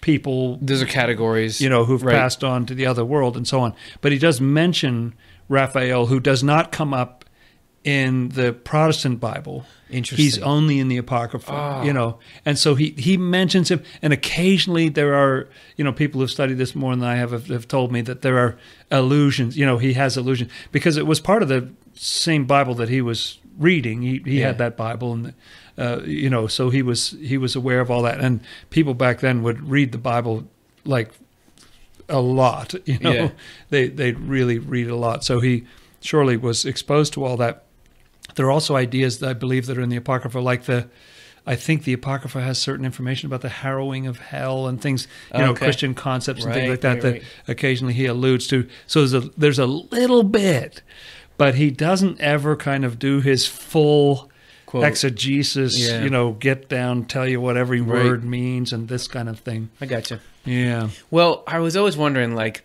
[0.00, 1.60] people, those are categories.
[1.60, 2.14] you know, who've Right.
[2.14, 3.74] passed on to the other world and so on.
[4.00, 5.12] But he does mention
[5.50, 7.24] Raphael, who does not come up
[7.86, 9.64] in the Protestant Bible.
[9.88, 10.24] Interesting.
[10.24, 11.82] He's only in the Apocrypha, Ah.
[11.84, 13.80] you know, and so he he mentions him.
[14.02, 17.46] And occasionally there are, you know, people who've studied this more than I have have,
[17.46, 18.58] have told me that there are
[18.90, 19.56] allusions.
[19.56, 23.00] You know, he has allusions because it was part of the same Bible that he
[23.00, 24.02] was reading.
[24.02, 24.48] He he Yeah.
[24.48, 25.34] had that Bible, and
[25.78, 28.18] uh, you know, so he was he was aware of all that.
[28.20, 30.48] And people back then would read the Bible
[30.84, 31.10] like
[32.08, 32.74] a lot.
[32.86, 33.30] You know, Yeah.
[33.70, 35.22] they they really read a lot.
[35.24, 35.64] So he
[36.00, 37.62] surely was exposed to all that.
[38.36, 40.88] There are also ideas that I believe that are in the Apocrypha, like the.
[41.48, 45.38] I think the Apocrypha has certain information about the harrowing of hell and things, you
[45.40, 47.22] know, Christian concepts and Right, things like that right, that right.
[47.46, 48.68] occasionally he alludes to.
[48.88, 50.82] So there's a there's a little bit,
[51.36, 54.28] but he doesn't ever kind of do his full
[54.66, 54.82] Quote.
[54.82, 55.78] exegesis.
[55.78, 56.02] Yeah.
[56.02, 59.70] You know, get down, tell you what every word means, and this kind of thing.
[59.80, 60.20] I gotcha.
[60.44, 60.88] Yeah.
[61.12, 62.64] Well, I was always wondering, like,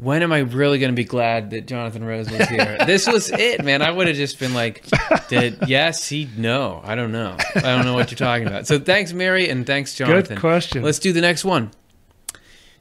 [0.00, 2.78] when am I really going to be glad that Jonathan Rose was here?
[2.86, 3.82] this was it, man.
[3.82, 4.84] I would have just been like,
[5.28, 8.66] did yes, he no, I don't know, I don't know what you're talking about.
[8.66, 10.36] So thanks, Mary, and thanks, Jonathan.
[10.36, 10.82] Good question.
[10.82, 11.70] Let's do the next one.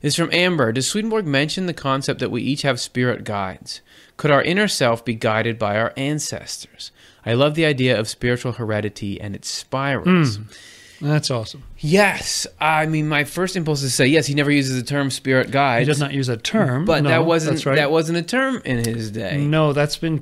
[0.01, 0.71] This is from Amber.
[0.71, 3.81] Does Swedenborg mention the concept that we each have spirit guides?
[4.15, 6.91] Could our inner self be guided by our ancestors?
[7.25, 10.37] I love the idea of spiritual heredity and its spirals.
[10.37, 10.43] Hmm.
[11.01, 11.63] That's awesome.
[11.79, 14.25] Yes, I mean my first impulse is to say yes.
[14.27, 15.79] He never uses the term spirit guide.
[15.79, 17.75] He does not use that term, But No, that wasn't right.
[17.75, 19.37] that wasn't a term in his day.
[19.37, 20.21] No, that's been.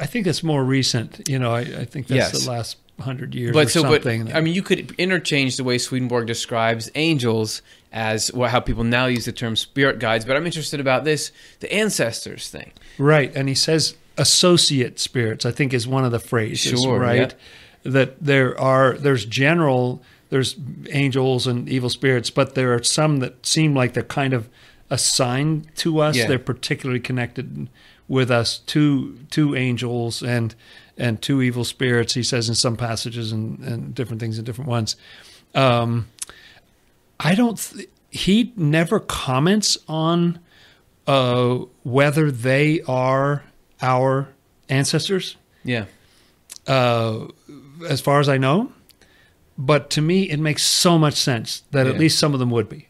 [0.00, 1.28] I think that's more recent.
[1.28, 2.44] You know, I, I think that's Yes.
[2.44, 4.32] the last hundred years but or so, but something.
[4.34, 9.06] I mean, you could interchange the way Swedenborg describes angels as well, how people now
[9.06, 10.24] use the term spirit guides.
[10.24, 12.72] But I'm interested about this, the ancestors thing.
[12.98, 15.44] right, and he says associate spirits.
[15.46, 16.80] I think is one of the phrases.
[16.80, 17.34] Sure, right,
[17.82, 20.56] that there are there's general there's
[20.90, 24.48] angels and evil spirits, but there are some that seem like they're kind of
[24.88, 26.16] assigned to us.
[26.16, 26.26] Yeah.
[26.28, 27.68] They're particularly connected
[28.08, 28.58] with us.
[28.58, 30.54] Two two angels and
[30.96, 32.14] and two evil spirits.
[32.14, 34.96] He says in some passages and, and different things in different ones.
[35.54, 36.08] Um,
[37.18, 37.58] I don't.
[37.58, 40.40] Th- he never comments on
[41.06, 43.44] uh, whether they are
[43.80, 44.28] our
[44.68, 45.86] ancestors, Yeah,
[46.66, 47.28] uh,
[47.88, 48.72] as far as I know.
[49.58, 51.92] But to me, it makes so much sense that Yeah.
[51.92, 52.88] at least some of them would be,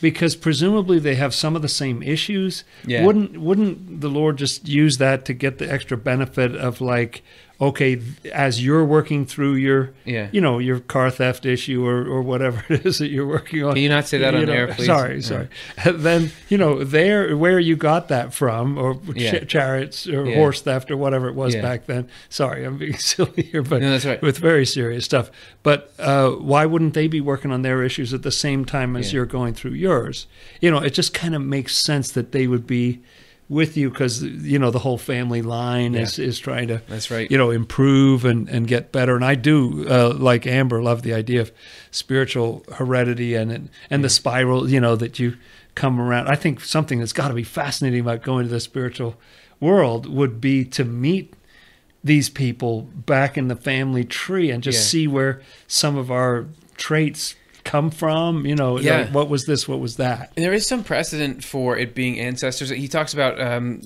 [0.00, 2.62] because presumably they have some of the same issues.
[2.86, 3.04] Yeah.
[3.04, 7.22] Wouldn't Wouldn't the Lord just use that to get the extra benefit of like,
[7.60, 8.00] okay,
[8.32, 10.28] as you're working through your yeah.
[10.32, 13.74] you know your car theft issue or, or whatever it is that you're working on.
[13.74, 14.86] Can you not say that on know, air, please?
[14.86, 15.20] Sorry, Yeah.
[15.20, 15.48] sorry.
[15.92, 19.38] then you know there where you got that from, or Yeah.
[19.40, 20.36] ch- chariots or Yeah.
[20.36, 22.08] horse theft or whatever it was back then.
[22.28, 24.20] Sorry, I'm being silly here, but No, that's right.
[24.20, 25.30] with very serious stuff.
[25.62, 29.12] But uh, why wouldn't they be working on their issues at the same time as
[29.12, 30.26] you're going through yours?
[30.60, 33.00] You know, it just kind of makes sense that they would be
[33.48, 36.00] with you because you know the whole family line Yeah.
[36.02, 37.30] is is trying to That's right.
[37.30, 41.12] you know improve and and get better and i do uh, like amber love the
[41.12, 41.52] idea of
[41.90, 45.36] spiritual heredity and and, and the spiral you know that you
[45.74, 49.16] come around i think something that's got to be fascinating about going to the spiritual
[49.60, 51.34] world would be to meet
[52.02, 54.90] these people back in the family tree and just Yeah.
[54.90, 57.34] see where some of our traits
[57.64, 58.46] come from?
[58.46, 58.98] You know, Yeah.
[58.98, 59.66] like, what was this?
[59.66, 60.32] What was that?
[60.36, 62.70] And there is some precedent for it being ancestors.
[62.70, 63.80] He talks about um,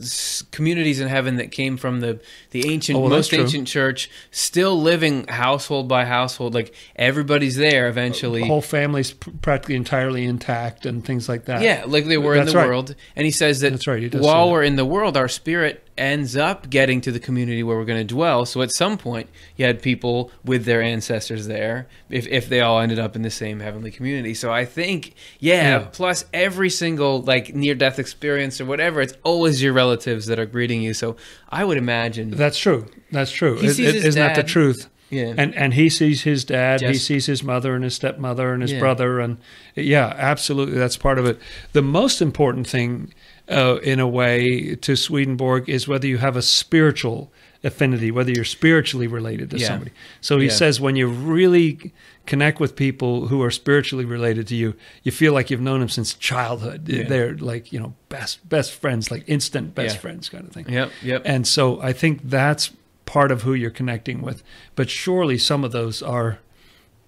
[0.50, 2.20] communities in heaven that came from the
[2.50, 6.54] the ancient, Oh, well, most ancient church, still living household by household.
[6.54, 8.46] Like everybody's there eventually.
[8.46, 11.62] whole family's practically entirely intact and things like that.
[11.62, 12.66] Yeah, like they were in the right.
[12.66, 12.94] world.
[13.16, 14.52] And he says that That's right, he does while that.
[14.52, 17.98] we're in the world, our spirit ends up getting to the community where we're going
[18.06, 18.46] to dwell.
[18.46, 22.78] So at some point, you had people with their ancestors there, if, if they all
[22.80, 24.32] ended up in the same heavenly community.
[24.34, 25.86] So I think, yeah, Yeah.
[25.92, 30.46] plus every single like near death experience or whatever, it's always your relatives that are
[30.46, 30.94] greeting you.
[30.94, 31.16] So
[31.48, 32.30] I would imagine.
[32.30, 32.86] That's true.
[33.10, 33.58] That's true.
[33.58, 34.88] It- it- isn't that the truth?
[35.10, 35.32] yeah.
[35.38, 38.72] And and he sees his dad, he sees his mother and his stepmother and his
[38.72, 38.78] Yeah.
[38.80, 39.38] brother, and
[39.74, 41.38] yeah, absolutely, that's part of it.
[41.72, 43.14] The most important thing,
[43.50, 47.32] uh, in a way, to Swedenborg is whether you have a spiritual
[47.64, 49.68] affinity, whether you're spiritually related to Yeah.
[49.68, 49.90] somebody.
[50.20, 50.52] So he Yeah.
[50.52, 51.92] says when you really
[52.26, 55.88] connect with people who are spiritually related to you, you feel like you've known them
[55.88, 56.88] since childhood.
[56.88, 57.04] Yeah.
[57.08, 60.66] They're like you know best best friends, like instant best friends kind of thing.
[60.68, 61.22] Yep, yep.
[61.24, 62.70] And so I think that's
[63.06, 64.42] part of who you're connecting with.
[64.76, 66.38] But surely some of those are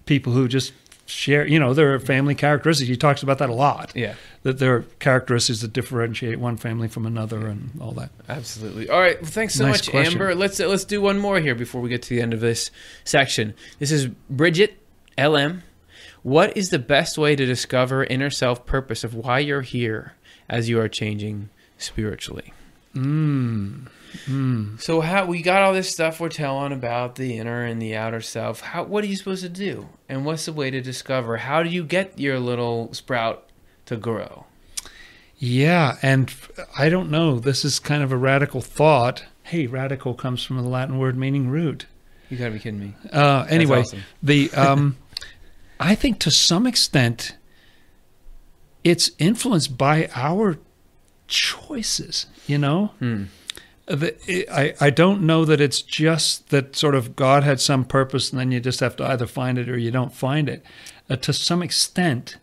[0.05, 0.73] people who just
[1.11, 2.87] share, you know, there are family characteristics.
[2.89, 3.91] He talks about that a lot.
[3.95, 4.15] yeah.
[4.43, 8.09] That there are characteristics that differentiate one family from another and all that.
[8.27, 8.89] Absolutely.
[8.89, 9.21] All right.
[9.21, 10.13] Well, thanks so Nice much, question.
[10.13, 10.33] Amber.
[10.33, 12.71] Let's uh, let's do one more here before we get to the end of this
[13.03, 13.53] section.
[13.77, 14.79] This is Bridget
[15.19, 15.61] LM.
[16.23, 20.13] What is the best way to discover inner self purpose of why you're here
[20.49, 22.53] as you are changing spiritually?
[22.95, 23.87] Mm.
[24.27, 24.81] Mm.
[24.81, 28.21] So how we got all this stuff we're telling about the inner and the outer
[28.21, 28.59] self.
[28.61, 29.87] How what are you supposed to do?
[30.09, 31.37] And what's the way to discover?
[31.37, 33.47] How do you get your little sprout
[33.85, 34.45] to grow?
[35.37, 35.97] Yeah.
[36.01, 36.33] And
[36.77, 37.39] I don't know.
[37.39, 39.23] This is kind of a radical thought.
[39.43, 41.85] Hey, radical comes from the Latin word meaning root.
[42.29, 42.93] You gotta be kidding me.
[43.11, 44.03] Uh, anyway, awesome.
[44.23, 44.97] the um,
[45.79, 47.35] I think to some extent
[48.83, 50.57] it's influenced by our
[51.27, 52.27] choices.
[52.47, 53.23] You know, Hmm.
[53.95, 58.31] The, I I don't know that it's just that sort of God had some purpose,
[58.31, 60.63] and then you just have to either find it or you don't find it.
[61.09, 62.37] Uh, to some extent,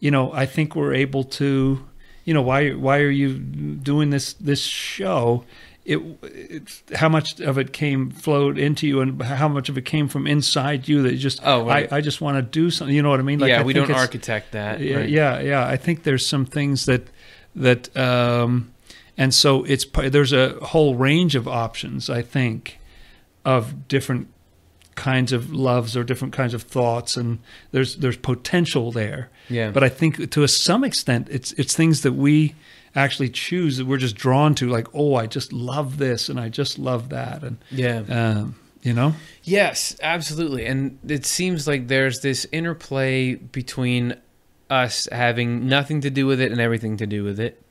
[0.00, 1.84] you know, I think we're able to,
[2.24, 5.44] you know, why why are you doing this this show?
[5.84, 9.84] It, it how much of it came flowed into you, and how much of it
[9.84, 11.92] came from inside you that you just Oh, right.
[11.92, 12.96] I, I just want to do something.
[12.96, 13.40] You know what I mean?
[13.40, 14.80] yeah, I we don't architect that.
[14.80, 15.08] yeah, right?
[15.08, 15.66] yeah, yeah.
[15.66, 17.08] I think there's some things that
[17.54, 18.72] that um,
[19.16, 22.10] and so it's there's a whole range of options.
[22.10, 22.78] I think
[23.44, 24.28] of different
[24.94, 27.38] kinds of loves or different kinds of thoughts, and
[27.72, 29.30] there's there's potential there.
[29.48, 29.70] Yeah.
[29.70, 32.54] But I think to a some extent, it's it's things that we
[32.94, 34.68] actually choose that we're just drawn to.
[34.68, 38.02] Like, oh, I just love this, and I just love that, and yeah.
[38.08, 40.66] um, you know, Yes, absolutely.
[40.66, 44.16] And it seems like there's this interplay between
[44.70, 47.62] us having nothing to do with it and everything to do with it.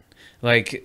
[0.44, 0.84] Like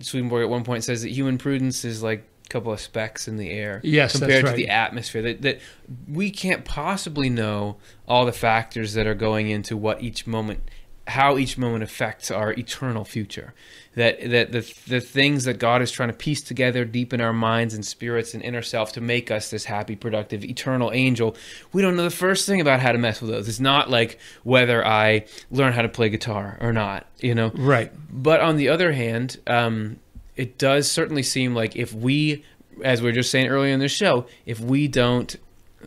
[0.00, 3.36] Swedenborg at one point says that human prudence is like a couple of specks in
[3.36, 5.22] the air Yes, compared to the atmosphere.
[5.22, 5.60] That that
[6.08, 7.76] we can't possibly know
[8.08, 10.68] all the factors that are going into what each moment
[11.10, 13.54] how each moment affects our eternal future.
[13.94, 17.32] That that the the things that God is trying to piece together deep in our
[17.32, 21.36] minds and spirits and inner self to make us this happy productive eternal angel
[21.72, 23.48] we don't know the first thing about how to mess with those.
[23.48, 27.50] It's not like whether I learn how to play guitar or not you know?
[27.54, 27.92] Right?
[28.10, 29.98] but on the other hand, um,
[30.36, 32.44] it does certainly seem like if we,
[32.82, 35.36] as we were just saying earlier in the show, if we don't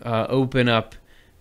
[0.04, 0.96] uh, open up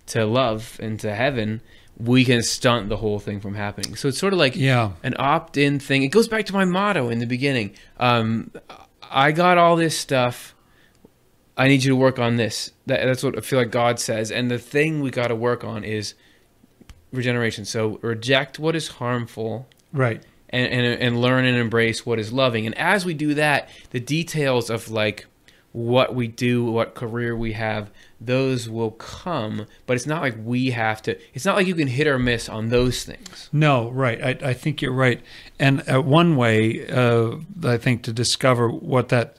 [0.07, 1.61] to love and to heaven,
[1.99, 3.97] we can stunt the whole thing from happening.
[3.97, 6.03] So it's sort of like Yeah, an opt-in thing.
[6.03, 7.75] It goes back to my motto in the beginning.
[7.99, 8.51] Um,
[9.11, 10.55] I got all this stuff.
[11.57, 12.73] I need you to work on this.
[12.87, 14.31] That, that's what I feel like God says.
[14.31, 16.15] And the thing we got to work on is
[17.13, 17.65] regeneration.
[17.67, 20.23] So reject what is harmful right.
[20.49, 22.65] and, and and learn and embrace what is loving.
[22.65, 25.27] And as we do that, the details of like
[25.73, 27.91] what we do, what career we have,
[28.27, 29.67] those will come.
[29.87, 31.19] But it's not like we have to.
[31.35, 33.49] It's not like you can hit or miss on those things.
[33.53, 34.23] No, right.
[34.23, 35.21] I, I think you're right.
[35.59, 39.37] And uh, one way, uh, I think, to discover what that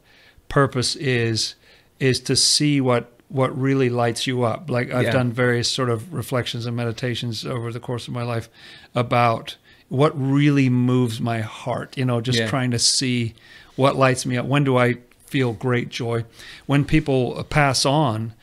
[0.49, 1.55] purpose is,
[1.99, 4.69] is to see what what really lights you up.
[4.69, 5.11] Like I've Yeah.
[5.11, 8.47] done various sort of reflections and meditations over the course of my life
[8.93, 9.55] about
[9.89, 11.97] what really moves my heart.
[11.97, 12.47] You know, just Yeah.
[12.47, 13.34] trying to see
[13.75, 14.45] what lights me up.
[14.45, 16.25] When do I feel great joy?
[16.67, 18.34] When people pass on,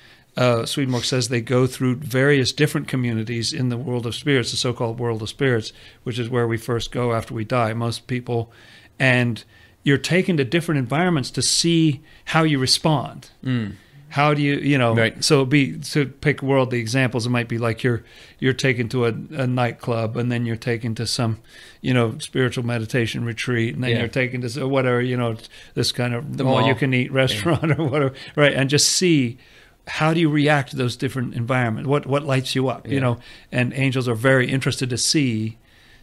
[0.40, 4.56] uh, Swedenborg says they go through various different communities in the world of spirits, the
[4.56, 5.72] so-called world of spirits,
[6.04, 7.72] which is where we first go after we die.
[7.74, 8.50] Most people,
[8.98, 9.44] and
[9.84, 13.30] you're taken to different environments to see how you respond.
[13.44, 13.72] Mm.
[14.10, 15.22] how do you you know Right.
[15.22, 18.02] so it'd be to pick worldly examples it might be like you're
[18.40, 19.12] you're taken to a,
[19.44, 21.38] a nightclub and then you're taken to some
[21.80, 23.98] you know spiritual meditation retreat and then Yeah.
[24.00, 25.36] you're taken to whatever you know
[25.74, 29.38] this kind of The all you can eat restaurant or whatever right and just see
[29.86, 33.18] how do you react to those different environments what what lights you up you know
[33.50, 35.56] and angels are very interested to see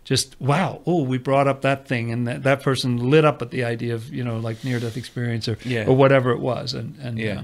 [0.03, 3.51] just wow oh we brought up that thing and that, that person lit up at
[3.51, 5.85] the idea of you know like near death experience or Yeah.
[5.85, 7.39] or whatever it was and and Yeah.
[7.39, 7.43] uh,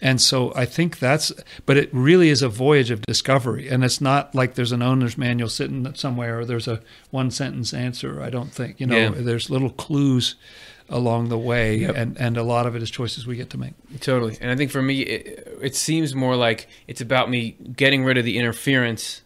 [0.00, 1.32] and so I think that's,
[1.64, 3.70] but it really is a voyage of discovery.
[3.70, 7.72] And it's not like there's an owner's manual sitting somewhere or there's a one sentence
[7.72, 8.20] answer.
[8.20, 9.10] I don't think, you know, Yeah.
[9.14, 10.34] there's little clues
[10.90, 11.76] along the way.
[11.76, 11.96] Yep.
[11.96, 13.72] And, and a lot of it is choices we get to make.
[14.00, 14.36] Totally.
[14.42, 18.18] And I think for me, it, it seems more like it's about me getting rid
[18.18, 19.22] of the interference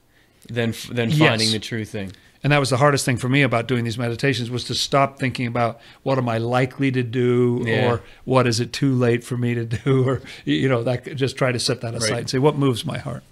[0.48, 1.18] than than Yes.
[1.18, 2.12] finding the true thing.
[2.44, 5.18] And that was the hardest thing for me about doing these meditations was to stop
[5.18, 7.90] thinking about what am I likely to do Yeah.
[7.90, 11.36] or what is it too late for me to do or, you know, that just
[11.36, 12.20] try to set that aside Right.
[12.20, 13.24] and say what moves my heart.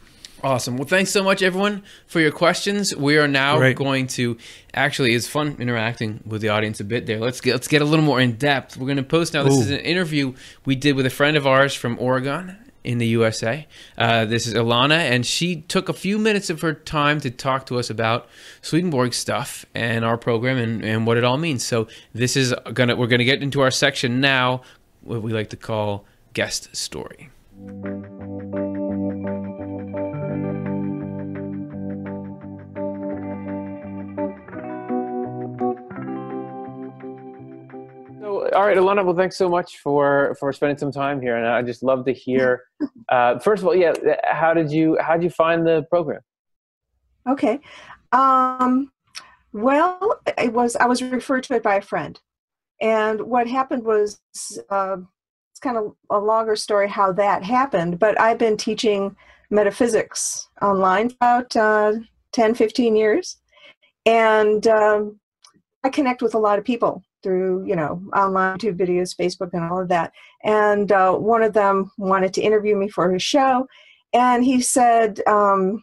[0.43, 0.77] Awesome.
[0.77, 2.95] Well, thanks so much, everyone, for your questions.
[2.95, 3.77] We are now Great.
[3.77, 4.37] going to
[4.75, 7.19] actually it's fun interacting with the audience a bit there.
[7.19, 8.77] Let's get let's get a little more in depth.
[8.77, 9.45] We're going to post now.
[9.45, 9.61] This Ooh.
[9.61, 10.35] is an interview
[10.65, 13.67] we did with a friend of ours from Oregon in the USA.
[13.99, 17.67] Uh, this is Ilana, and she took a few minutes of her time to talk
[17.67, 18.29] to us about
[18.63, 21.65] Swedenborg stuff and our program and, and what it all means.
[21.65, 24.63] So this is gonna we're gonna get into our section now,
[25.03, 27.31] what we like to call guest story.
[38.57, 39.05] All right, Alana.
[39.05, 42.13] Well, thanks so much for for spending some time here, and I just love to
[42.13, 42.65] hear.
[43.09, 43.93] Uh, first of all, yeah,
[44.25, 46.21] how did you how did you find the program?
[47.31, 47.61] Okay.
[48.11, 48.91] Um,
[49.53, 52.19] well, it was I was referred to it by a friend,
[52.81, 54.19] and what happened was
[54.71, 54.97] uh,
[55.53, 58.01] it's kind of a longer story how that happened.
[58.01, 59.15] But I've been teaching
[59.51, 61.93] metaphysics online about uh,
[62.33, 63.37] 10, 15 years,
[64.05, 65.21] and um,
[65.85, 69.65] I connect with a lot of people through you know online YouTube videos, Facebook, and
[69.65, 70.13] all of that.
[70.45, 73.67] And uh, one of them wanted to interview me for his show,
[74.13, 75.21] and he said.
[75.27, 75.83] Um,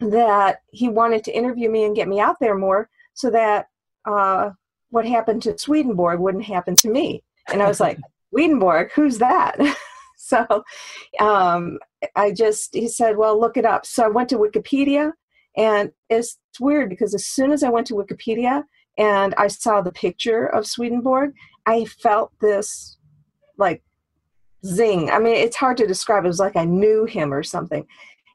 [0.00, 3.66] that he wanted to interview me and get me out there more so that
[4.06, 4.50] uh,
[4.90, 7.22] what happened to Swedenborg wouldn't happen to me.
[7.52, 7.98] And I was like,
[8.30, 9.58] Swedenborg, who's that?
[10.16, 10.64] so
[11.18, 11.78] um,
[12.16, 13.84] I just, he said, well, look it up.
[13.84, 15.12] So I went to Wikipedia,
[15.56, 18.64] and it's weird because as soon as I went to Wikipedia
[18.98, 21.32] and I saw the picture of Swedenborg,
[21.66, 22.98] I felt this
[23.56, 23.82] like
[24.64, 25.10] zing.
[25.10, 26.24] I mean, it's hard to describe.
[26.24, 27.86] It was like I knew him or something.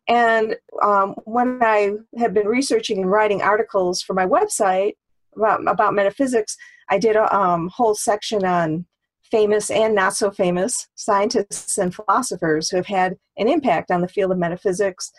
[0.07, 4.93] And um, when I had been researching and writing articles for my website
[5.35, 6.55] about, about metaphysics,
[6.89, 8.85] I did a um, whole section on
[9.23, 14.07] famous and not so famous scientists and philosophers who have had an impact on the
[14.07, 15.11] field of metaphysics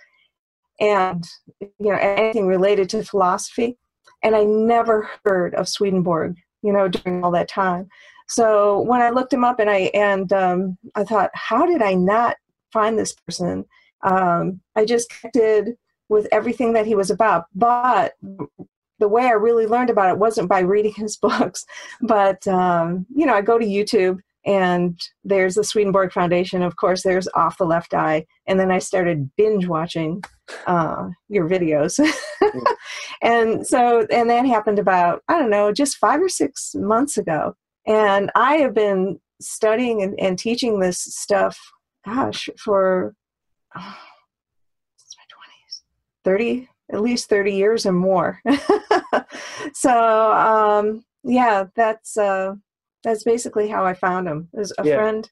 [0.78, 1.24] and
[1.61, 3.76] you know anything related to philosophy.
[4.23, 7.89] And I never heard of Swedenborg, you know, during all that time.
[8.29, 11.95] So when I looked him up and I and um, I thought, how did I
[11.95, 12.37] not
[12.73, 13.64] find this person?
[14.03, 15.77] um, I just connected
[16.09, 17.47] with everything that he was about.
[17.55, 18.14] But
[18.99, 21.64] the way I really learned about it wasn't by reading his books,
[22.01, 26.62] but um, you know, I go to YouTube and there's the Swedenborg Foundation.
[26.62, 30.23] Of course, there's Off the Left Eye, and then I started binge watching
[30.67, 31.99] uh, your videos,
[33.23, 37.55] and so and that happened about I don't know, just five or six months ago,
[37.87, 41.59] and I have been studying and, and teaching this stuff.
[42.05, 43.15] Gosh, for
[43.77, 43.97] oh,
[44.97, 45.83] since my 20s
[46.25, 48.41] 30 at least 30 years or more
[49.75, 52.55] so um yeah that's uh
[53.03, 54.97] that's basically how i found him was a Yeah.
[54.97, 55.31] friend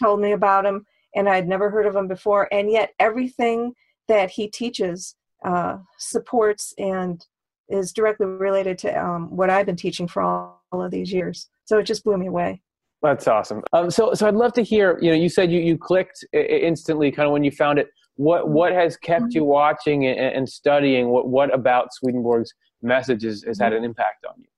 [0.00, 0.84] told me about him
[1.14, 3.74] and i'd never heard of him before and yet everything
[4.08, 7.26] that he teaches uh supports and
[7.68, 11.48] is directly related to um, what i've been teaching for all, all of these years
[11.64, 12.60] so it just blew me away
[13.02, 13.62] That's awesome.
[13.72, 14.98] Um, so, so I'd love to hear.
[15.02, 17.88] You know, you said you you clicked instantly, kind of when you found it.
[18.16, 21.10] What what has kept you watching and, and studying?
[21.10, 22.52] What what about Swedenborg's
[22.82, 24.48] messages has had an impact on you?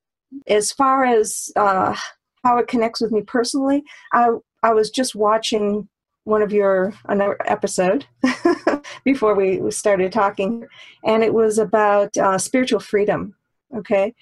[0.46, 1.94] as far as uh,
[2.44, 3.82] how it connects with me personally,
[4.12, 4.30] I
[4.62, 5.88] I was just watching
[6.24, 8.07] one of your another episode
[9.05, 10.66] before we started talking,
[11.05, 13.34] and it was about uh, spiritual freedom.
[13.76, 14.14] Okay,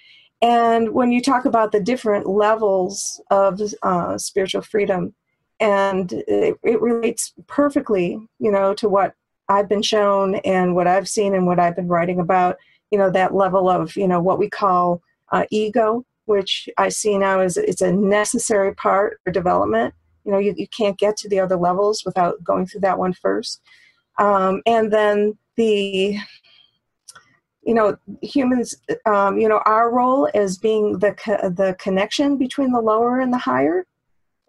[0.42, 5.14] and when you talk about the different levels of uh, spiritual freedom,
[5.60, 9.14] and it, it relates perfectly, you know, to what
[9.48, 12.56] I've been shown and what I've seen and what I've been writing about.
[12.90, 15.00] You know, that level of you know what we call
[15.32, 19.94] uh, ego, which I see now as it's a necessary part for development.
[20.24, 23.12] You know, you, you can't get to the other levels without going through that one
[23.12, 23.60] first.
[24.18, 26.16] Um, and then the
[27.62, 28.74] you know humans
[29.06, 33.32] um, you know our role as being the co- the connection between the lower and
[33.32, 33.86] the higher.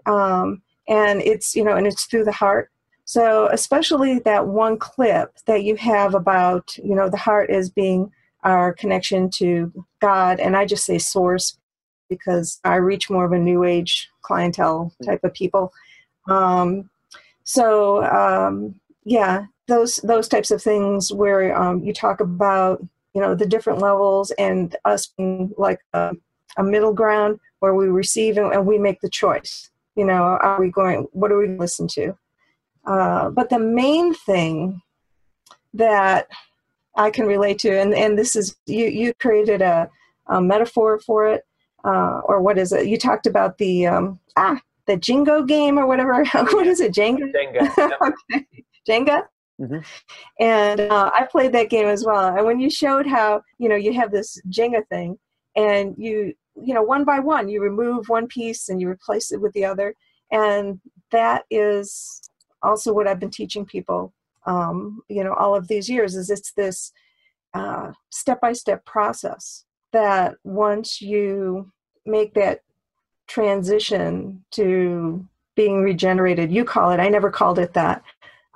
[0.05, 2.72] Um, and it's you know and it's through the heart.
[3.05, 8.11] So especially that one clip that you have about you know the heart as being
[8.43, 10.39] our connection to god.
[10.39, 11.57] And i just say source
[12.09, 15.74] because i reach more of a new age clientele type of people.
[16.30, 16.89] Um,
[17.43, 18.76] so um,
[19.07, 23.79] yeah those those types of things where um, you talk about you know the different
[23.79, 26.13] levels and us being like a,
[26.57, 30.59] a middle ground where we receive and, and, we make the choice you know are
[30.59, 32.15] we going what are we listen to?
[32.85, 34.81] Uh, but the main thing
[35.73, 36.27] that
[36.95, 39.89] i can relate to and, and this is you you created a,
[40.27, 41.45] a metaphor for it
[41.83, 42.87] uh, or what is it?
[42.87, 46.23] You talked about the um, ah the jingo game or whatever.
[46.33, 46.93] What is it?
[46.93, 47.31] Jenga?
[47.33, 47.91] Jenga yep.
[48.33, 48.45] okay.
[48.88, 49.23] Jenga
[49.59, 49.79] Mm-hmm.
[50.39, 52.35] And uh, I played that game as well.
[52.35, 55.17] And when you showed how, you know, you have this Jenga thing
[55.55, 59.41] and you, you know, one by one, you remove one piece and you replace it
[59.41, 59.95] with the other.
[60.31, 60.79] And
[61.11, 62.21] that is
[62.61, 64.13] also what I've been teaching people,
[64.45, 66.91] um, you know, all of these years is it's this
[68.11, 71.71] step by step process that once you
[72.05, 72.61] make that
[73.25, 75.25] transition to
[75.55, 78.03] being regenerated, you call it, I never called it that.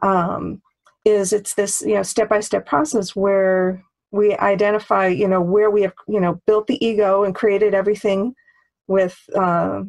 [0.01, 0.61] Um,
[1.03, 5.71] is it's this you know step by step process where we identify you know where
[5.71, 8.35] we have you know built the ego and created everything
[8.87, 9.81] with uh,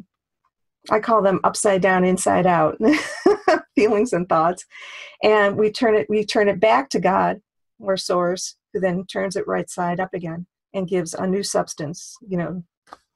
[0.90, 2.78] i call them upside down inside out
[3.74, 4.64] feelings and thoughts.
[5.22, 7.40] And we turn it we turn it back to god
[7.78, 12.16] or source who then turns it right side up again and gives a new substance
[12.26, 12.62] you know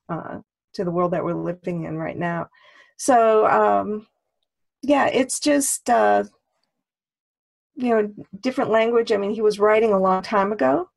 [0.08, 0.38] uh,
[0.74, 2.48] to the world that we're living in right now.
[2.96, 4.06] So um,
[4.82, 6.24] yeah it's just uh,
[7.76, 9.12] you know different language.
[9.12, 10.88] I mean he was writing a long time ago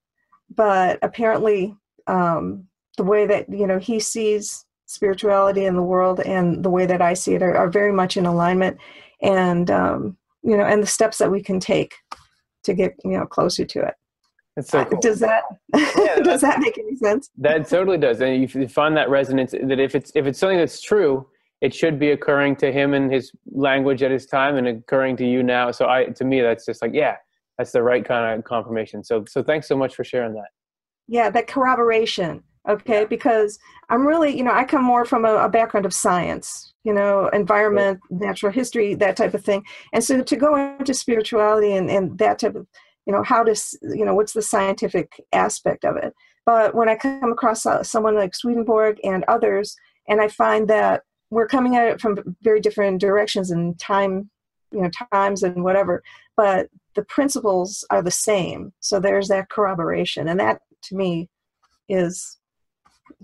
[0.55, 1.75] but apparently
[2.07, 2.67] um,
[2.97, 7.01] the way that you know he sees spirituality in the world and the way that
[7.01, 8.77] i see it are, are very much in alignment.
[9.21, 11.93] And um, you know and the steps that we can take
[12.63, 13.93] to get you know closer to it.
[14.55, 14.99] That's so cool.
[14.99, 15.43] does that
[15.75, 17.29] yeah, does that make any sense?
[17.37, 18.19] That totally does.
[18.21, 21.27] And you find that resonance that if it's if it's something that's true
[21.61, 25.25] it should be occurring to him in his language at his time and occurring to
[25.25, 25.71] you now.
[25.71, 27.17] So I, to me, that's just like, yeah,
[27.57, 29.03] that's the right kind of confirmation.
[29.03, 30.47] So, so thanks so much for sharing that.
[31.07, 32.43] Yeah, that corroboration.
[32.67, 33.57] Okay, because
[33.89, 37.29] I'm really, you know, I come more from a, a background of science, you know,
[37.29, 39.63] environment, natural history, that type of thing.
[39.93, 42.67] And so to go into spirituality and, and that type of,
[43.05, 46.13] you know, how does, you know, what's the scientific aspect of it?
[46.45, 49.75] But when I come across uh, someone like Swedenborg and others,
[50.07, 54.29] and I find that we're coming at it from very different directions and time
[54.71, 56.03] you know times and whatever
[56.35, 58.73] but the principles are the same.
[58.79, 60.27] So there's that corroboration.
[60.27, 61.29] And that to me
[61.87, 62.37] is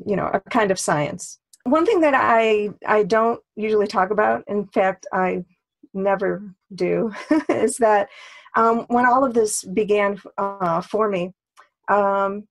[0.05, 1.39] you know a kind of science.
[1.63, 5.43] One thing that i i don't usually talk about in fact i
[5.93, 6.43] never
[6.73, 7.11] do
[7.49, 8.09] is that
[8.55, 11.33] um, when all of this began uh, for me
[11.87, 12.47] um,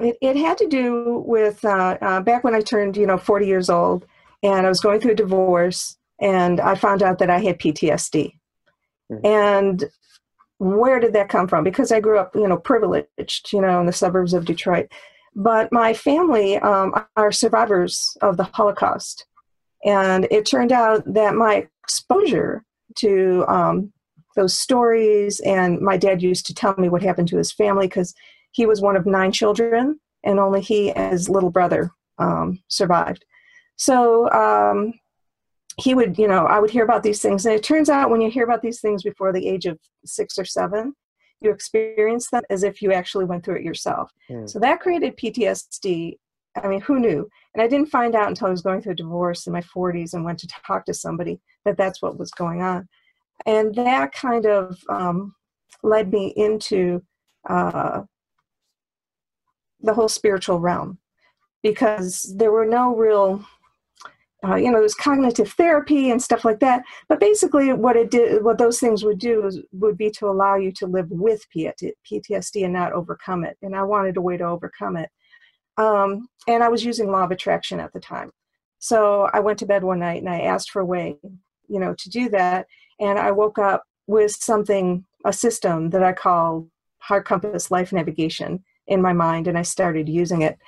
[0.00, 3.46] it, it had to do with uh, uh, back when i turned you know 40
[3.46, 4.06] years old
[4.42, 8.32] and I was going through a divorce, and I found out that I had PTSD.
[9.10, 9.26] Mm-hmm.
[9.26, 9.84] And
[10.58, 11.64] where did that come from?
[11.64, 14.90] Because I grew up, you know, privileged, you know, in the suburbs of Detroit.
[15.34, 19.26] But my family um, are survivors of the Holocaust.
[19.84, 22.64] And it turned out that my exposure
[22.96, 23.92] to um,
[24.34, 28.14] those stories, and my dad used to tell me what happened to his family because
[28.52, 33.24] he was one of nine children, and only he and his little brother um, survived.
[33.76, 34.94] So um,
[35.78, 37.44] he would, you know, I would hear about these things.
[37.44, 40.38] And it turns out when you hear about these things before the age of six
[40.38, 40.94] or seven,
[41.40, 44.10] you experience them as if you actually went through it yourself.
[44.30, 44.48] Mm.
[44.48, 46.16] So that created PTSD.
[46.62, 47.28] I mean, who knew?
[47.52, 50.14] And I didn't find out until I was going through a divorce in my 40s
[50.14, 52.88] and went to talk to somebody that that's what was going on.
[53.44, 55.34] And that kind of um,
[55.82, 57.02] led me into
[57.48, 58.02] uh,
[59.80, 60.98] the whole spiritual realm
[61.62, 63.44] because there were no real
[64.46, 66.82] uh, you know, there's cognitive therapy and stuff like that.
[67.08, 70.56] But basically, what it did, what those things would do is, would be to allow
[70.56, 73.56] you to live with PTSD and not overcome it.
[73.62, 75.10] And I wanted a way to overcome it.
[75.76, 78.30] Um, and I was using law of attraction at the time.
[78.78, 81.16] So I went to bed one night and I asked for a way,
[81.68, 82.66] you know, to do that.
[83.00, 86.68] And I woke up with something, a system that I call
[86.98, 90.58] Heart Compass Life Navigation in my mind, and I started using it.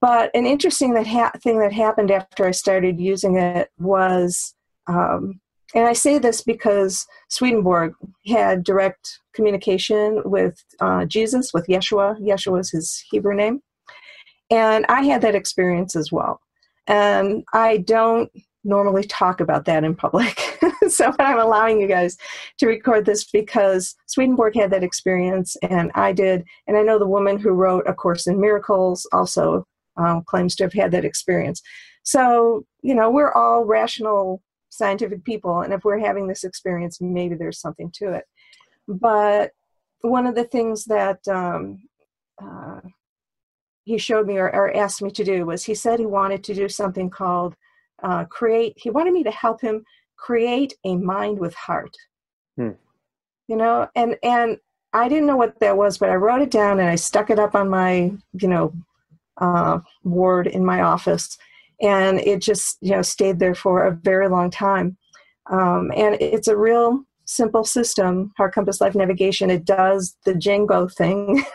[0.00, 4.54] But an interesting that ha- thing that happened after I started using it was
[4.88, 5.40] um,
[5.74, 7.94] and I say this because Swedenborg
[8.26, 12.20] had direct communication with uh, Jesus, with Yeshua.
[12.20, 13.60] Yeshua is his Hebrew name.
[14.50, 16.40] And I had that experience as well.
[16.86, 18.30] And I don't
[18.64, 20.38] normally talk about that in public.
[20.88, 22.16] so I'm allowing you guys
[22.58, 26.44] to record this because Swedenborg had that experience and I did.
[26.66, 29.66] And I know the woman who wrote A Course in Miracles also
[29.96, 31.62] um, claims to have had that experience.
[32.02, 35.60] So, you know, we're all rational scientific people.
[35.60, 38.24] And if we're having this experience, maybe there's something to it.
[38.88, 39.52] But
[40.00, 41.82] one of the things that um,
[42.42, 42.80] uh,
[43.84, 46.54] he showed me or, or, asked me to do was he said he wanted to
[46.54, 47.54] do something called
[48.02, 49.84] uh, create, he wanted me to help him
[50.16, 51.94] create a mind with heart.
[52.56, 52.70] Hmm.
[53.48, 54.58] You know, and, and
[54.92, 57.38] I didn't know what that was, but I wrote it down and I stuck it
[57.38, 58.72] up on my, you know,
[59.38, 61.36] uh, ward in my office.
[61.80, 64.96] And it just you know stayed there for a very long time.
[65.50, 69.50] Um, and it's a real simple system heart compass life navigation.
[69.50, 71.44] It does the django thing.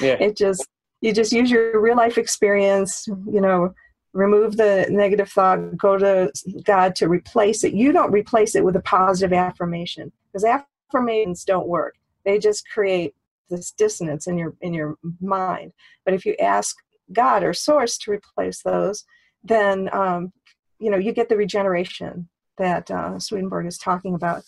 [0.00, 0.16] Yeah.
[0.18, 0.66] it just
[1.02, 3.74] you just use your real life experience you know
[4.14, 6.32] remove the negative thought go to
[6.64, 7.74] god to replace it.
[7.74, 10.44] You don't replace it with a positive affirmation because
[10.90, 11.96] affirmations don't work.
[12.24, 13.14] They just create
[13.50, 15.72] this dissonance in your in your mind.
[16.04, 16.76] But if you ask
[17.12, 19.04] god or source to replace those
[19.42, 20.32] then um,
[20.78, 22.28] you know you get the regeneration
[22.58, 24.44] that uh, Swedenborg is talking about.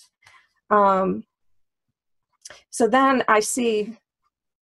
[0.71, 1.25] Um,
[2.71, 3.97] so then I see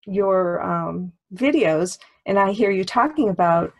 [0.06, 3.72] your um, videos and I hear you talking about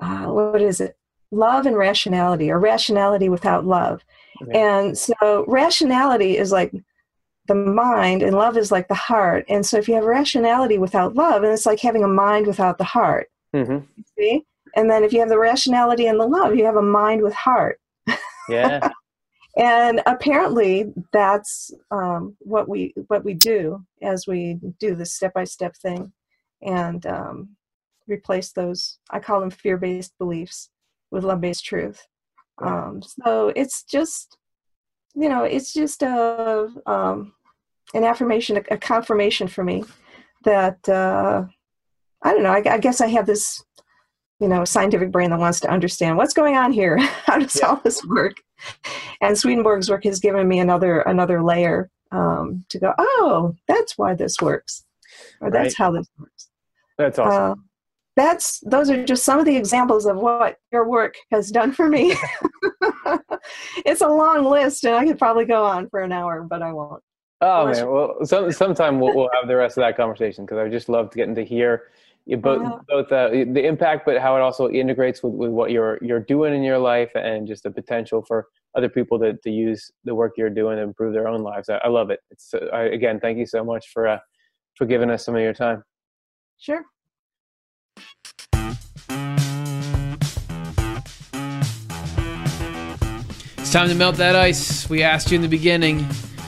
[0.00, 0.96] uh, what is it?
[1.30, 4.02] Love and rationality, or rationality without love.
[4.54, 6.72] And so rationality is like
[7.48, 9.44] the mind, and love is like the heart.
[9.48, 12.78] And so if you have rationality without love, and it's like having a mind without
[12.78, 13.28] the heart.
[13.54, 13.84] Mm-hmm.
[14.18, 14.44] See?
[14.76, 17.34] And then if you have the rationality and the love, you have a mind with
[17.34, 17.80] heart.
[18.48, 18.90] Yeah.
[19.58, 25.44] and apparently that's um, what we what we do as we do this step by
[25.44, 26.12] step thing
[26.62, 27.50] and um,
[28.06, 30.70] replace those i call them fear based beliefs
[31.10, 32.06] with love based truth
[32.62, 34.38] um, so it's just
[35.14, 37.32] you know it's just a um,
[37.94, 39.84] an affirmation a, a, confirmation for me
[40.44, 41.44] that uh,
[42.22, 42.50] i don't know.
[42.50, 43.62] I, I guess i have this
[44.40, 46.98] you know scientific brain that wants to understand what's going on here.
[47.26, 47.66] How does yeah.
[47.68, 48.36] all this work?
[49.20, 54.14] And swedenborg's work has given me another another layer um, to go oh that's why
[54.14, 54.84] this works
[55.40, 55.84] or that's right.
[55.84, 56.48] how this works.
[56.96, 57.52] That's awesome.
[57.52, 57.54] Uh,
[58.16, 61.88] that's those are just some of the examples of what your work has done for
[61.88, 62.16] me.
[63.84, 66.72] It's a long list and i could probably go on for an hour but i
[66.72, 67.02] won't.
[67.40, 67.90] Oh man.
[67.90, 71.14] well some, sometime we'll, we'll have the rest of that conversation because i just loved
[71.14, 71.44] getting to
[72.28, 75.70] hear both uh, both uh, the impact, but how it also integrates with, with what
[75.70, 79.50] you're you're doing in your life, and just the potential for other people to, to
[79.50, 81.68] use the work you're doing to improve their own lives.
[81.68, 82.20] I, I love it.
[82.30, 84.18] It's uh, I, again, thank you so much for uh,
[84.76, 85.82] for giving us some of your time.
[86.58, 86.84] Sure.
[93.56, 94.88] It's time to melt that ice.
[94.88, 96.06] We asked you in the beginning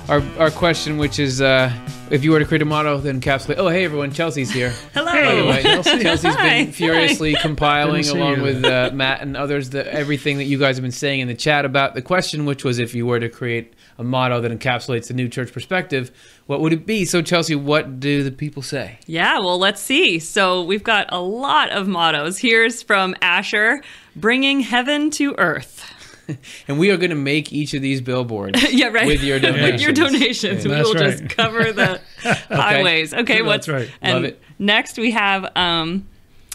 [0.08, 1.40] our our question, which is.
[1.40, 1.72] Uh,
[2.10, 4.70] if you were to create a motto that encapsulate, oh hey everyone, Chelsea's here.
[4.94, 5.12] Hello.
[5.12, 5.62] By the way,
[6.02, 8.42] Chelsea's been furiously compiling along you.
[8.42, 11.34] with uh, Matt and others the, everything that you guys have been saying in the
[11.34, 15.06] chat about the question, which was if you were to create a motto that encapsulates
[15.08, 16.10] the new church perspective,
[16.46, 17.04] what would it be?
[17.04, 18.98] So Chelsea, what do the people say?
[19.06, 20.18] Yeah, well, let's see.
[20.18, 22.38] So we've got a lot of mottos.
[22.38, 23.82] Here's from Asher,
[24.16, 25.99] bringing heaven to earth.
[26.68, 28.72] and we are going to make each of these billboards.
[28.72, 29.06] yeah, right.
[29.06, 29.72] With your donations.
[29.72, 31.18] with your donations, yeah, we will right.
[31.18, 32.34] just cover the okay.
[32.50, 33.14] highways.
[33.14, 33.90] Okay, what's right?
[34.00, 34.42] And Love it.
[34.58, 36.06] Next, we have um,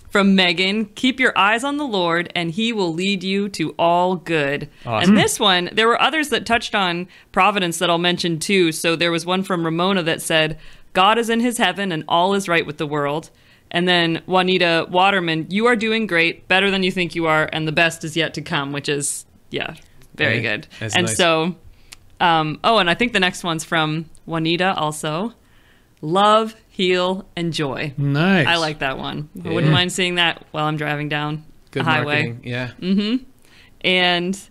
[0.09, 4.15] from Megan: "Keep your eyes on the Lord, and He will lead you to all
[4.15, 5.09] good." Awesome.
[5.09, 8.71] And this one, there were others that touched on providence that I'll mention too.
[8.71, 10.59] So there was one from Ramona that said,
[10.93, 13.29] "God is in His heaven, and all is right with the world."
[13.71, 17.67] And then Juanita Waterman, you are doing great, better than you think you are, and
[17.67, 19.25] the best is yet to come, which is
[19.55, 19.75] yeah,
[20.15, 20.67] very good.
[20.81, 21.15] and nice.
[21.15, 21.55] so,
[22.19, 25.33] um, oh, and I think the next one's from Juanita also.
[26.01, 27.93] Love, heal, and joy.
[27.97, 28.47] Nice.
[28.47, 29.29] I like that one.
[29.33, 29.49] Yeah.
[29.49, 32.27] I wouldn't mind seeing that while I'm driving down good the highway.
[32.27, 32.41] Marketing.
[32.43, 32.71] Yeah.
[32.81, 33.23] Mm-hmm.
[33.81, 34.49] And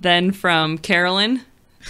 [0.00, 1.42] then from Carolyn,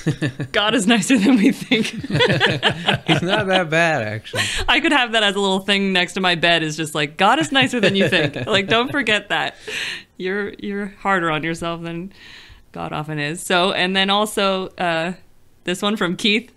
[0.53, 1.87] God is nicer than we think.
[1.87, 4.43] He's not that bad, actually.
[4.69, 6.63] I could have that as a little thing next to my bed.
[6.63, 8.47] Is just like God is nicer than you think.
[8.47, 9.57] like, don't forget that.
[10.17, 12.13] You're you're harder on yourself than
[12.73, 13.43] God often is.
[13.43, 15.15] So, and then also uh,
[15.65, 16.53] this one from Keith.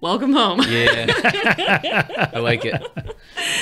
[0.00, 0.60] Welcome home.
[0.68, 2.82] Yeah, I like it.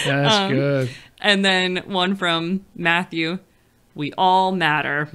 [0.06, 0.90] That's um, good.
[1.20, 3.38] And then one from Matthew.
[3.94, 5.08] We all matter.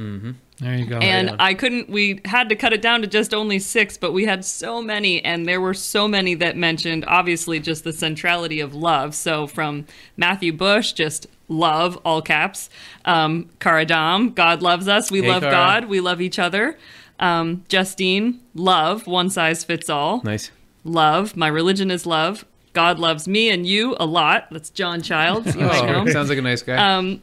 [0.60, 1.00] There you go.
[1.00, 1.38] And on.
[1.40, 4.46] I couldn't, we had to cut it down to just only six, but we had
[4.46, 9.16] so many, and there were so many that mentioned obviously just the centrality of love.
[9.16, 12.70] So from Matthew Bush, just love, all caps.
[13.06, 15.12] Um, Cara Dam, God loves us.
[15.12, 15.52] We Hey, love Cara.
[15.52, 15.86] God.
[15.86, 16.78] We love each other.
[17.20, 20.22] Um, Justine, love, one size fits all.
[20.24, 20.52] Nice.
[20.84, 22.46] Love, my religion is love.
[22.74, 24.48] God loves me and you a lot.
[24.52, 25.56] That's John Childs.
[25.56, 26.76] You might know Oh, sounds like a nice guy.
[26.76, 27.22] Um,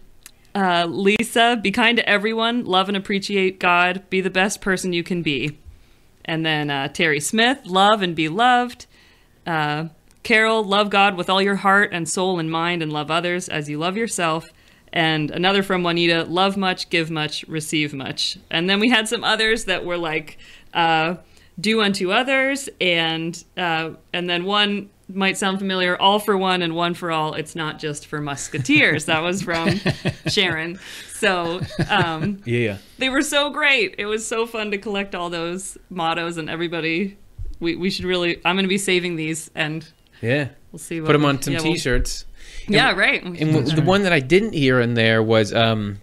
[0.55, 5.03] uh, Lisa, be kind to everyone, love and appreciate God, be the best person you
[5.03, 5.59] can be.
[6.25, 8.87] And then uh, Terry Smith, love and be loved.
[9.47, 9.89] Uh,
[10.23, 13.68] Carol, love God with all your heart and soul and mind, and love others as
[13.68, 14.53] you love yourself.
[14.93, 18.39] And another from Juanita, love much, give much, receive much.
[18.51, 20.39] And then we had some others that were like,
[20.75, 21.16] uh,
[21.61, 26.75] do unto others, and uh, and then one might sound familiar, all for one and
[26.75, 27.35] one for all.
[27.35, 29.05] It's not just for musketeers.
[29.07, 29.81] that was from
[30.27, 30.79] Sharon.
[31.14, 31.61] So
[31.91, 32.79] um, yeah.
[32.99, 33.97] they were so great.
[33.99, 37.18] It was so fun to collect all those mottos, and everybody.
[37.61, 38.39] We, we should really.
[38.45, 39.87] I'm going to be saving these, and
[40.23, 40.49] Yeah.
[40.70, 41.01] we'll see.
[41.01, 42.25] What Put them on some yeah, we'll- t-shirts.
[42.68, 43.23] yeah, right.
[43.23, 45.99] And w- the one that I didn't hear in there was um,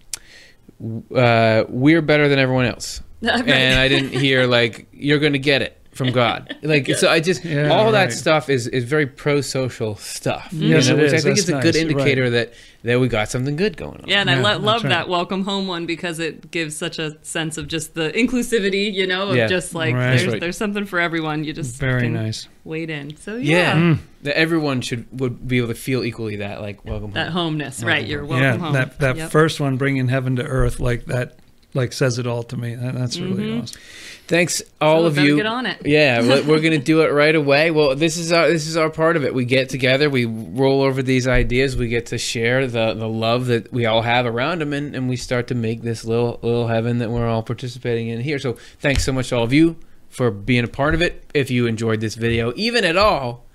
[1.16, 3.48] uh, "We're better than everyone else," Right.
[3.50, 7.20] and I didn't hear like "You're going to get it." From God, like so, I
[7.20, 11.08] just Yeah, all that stuff is is very pro-social stuff, you Yes, know, it which
[11.14, 11.76] I think That's is a good nice.
[11.76, 14.08] indicator that that we got something good going on.
[14.08, 14.90] Yeah, and I lo- love right.
[14.92, 19.08] that welcome home one because it gives such a sense of just the inclusivity, you
[19.08, 19.48] know, of Yeah.
[19.48, 20.16] just like Right.
[20.18, 21.44] there's there's something for everyone.
[21.44, 22.48] You just Very can nice.
[22.64, 23.18] wade in.
[23.18, 24.00] So yeah, yeah, mm.
[24.24, 27.56] that everyone should would be able to feel equally that like welcome that home.
[27.60, 28.06] homeness, right?
[28.06, 28.74] You're welcome yeah, home.
[28.74, 29.32] that that Yep.
[29.32, 31.34] first one, bringing heaven to earth, like that,
[31.74, 32.76] like says it all to me.
[32.76, 33.62] That, that's really mm-hmm.
[33.62, 33.82] awesome.
[34.28, 35.38] Thanks all So of you.
[35.38, 35.86] get on it.
[35.86, 37.72] Yeah, we- we're gonna do it right away.
[37.72, 39.34] Well, this is our this is our part of it.
[39.34, 43.48] We get together, we roll over these ideas, we get to share the the love
[43.48, 46.68] that we all have around them, and, and we start to make this little little
[46.68, 48.40] heaven that we're all participating in here.
[48.40, 49.78] So thanks so much to all of you
[50.10, 51.24] for being a part of it.
[51.34, 53.46] If you enjoyed this video, even at all,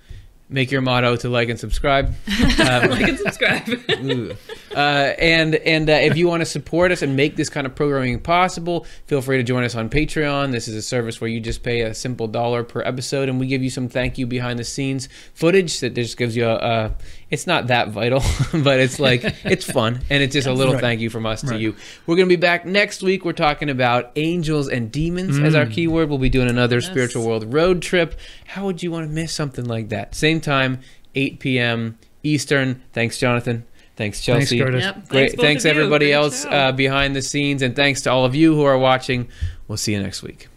[0.49, 2.15] make your motto to like and subscribe.
[2.61, 3.67] Um, like and subscribe.
[4.75, 7.77] Uh, and and uh, if you want to support us and make this kind of
[7.77, 10.51] programming possible, feel free to join us on Patreon.
[10.51, 13.47] This is a service where you just pay a simple dollar per episode, and we
[13.47, 16.57] give you some thank you behind the scenes footage that just gives you a.
[16.57, 16.95] a
[17.31, 18.21] it's not that vital,
[18.65, 20.81] but it's like it's fun, and it's just a little Right.
[20.81, 21.61] thank you from us to Right.
[21.61, 21.77] you.
[22.07, 23.25] We're gonna be back next week.
[23.25, 25.59] We're talking about angels and demons as Mm.
[25.59, 26.09] our keyword.
[26.09, 28.19] We'll be doing another spiritual world road trip.
[28.47, 30.15] How would you want to miss something like that?
[30.17, 30.81] Same time,
[31.15, 31.99] 8 p.m.
[32.23, 32.83] Eastern.
[32.93, 33.65] Thanks, Jonathan.
[33.97, 34.59] Thanks, Thanks, Chelsea.
[34.59, 34.85] Curtis.
[34.85, 35.09] Yep.
[35.09, 35.37] Great.
[35.37, 38.55] both Thanks, everybody Great else uh, behind the scenes, and thanks to all of you
[38.55, 39.29] who are watching.
[39.69, 40.49] We'll see you next week.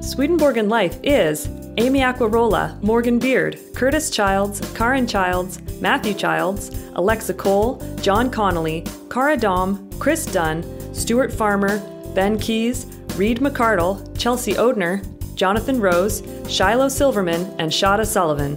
[0.00, 7.82] Swedenborg Life is Amy Aquarola, Morgan Beard, Curtis Childs, Karen Childs, Matthew Childs, Alexa Cole,
[8.00, 10.64] John Connolly, Cara Dom, Chris Dunn,
[10.94, 11.78] Stuart Farmer,
[12.14, 15.04] Ben Keys, Reed McCardle, Chelsea Odhner,
[15.34, 18.54] Jonathan Rose, Shiloh Silverman, and Shada Sullivan.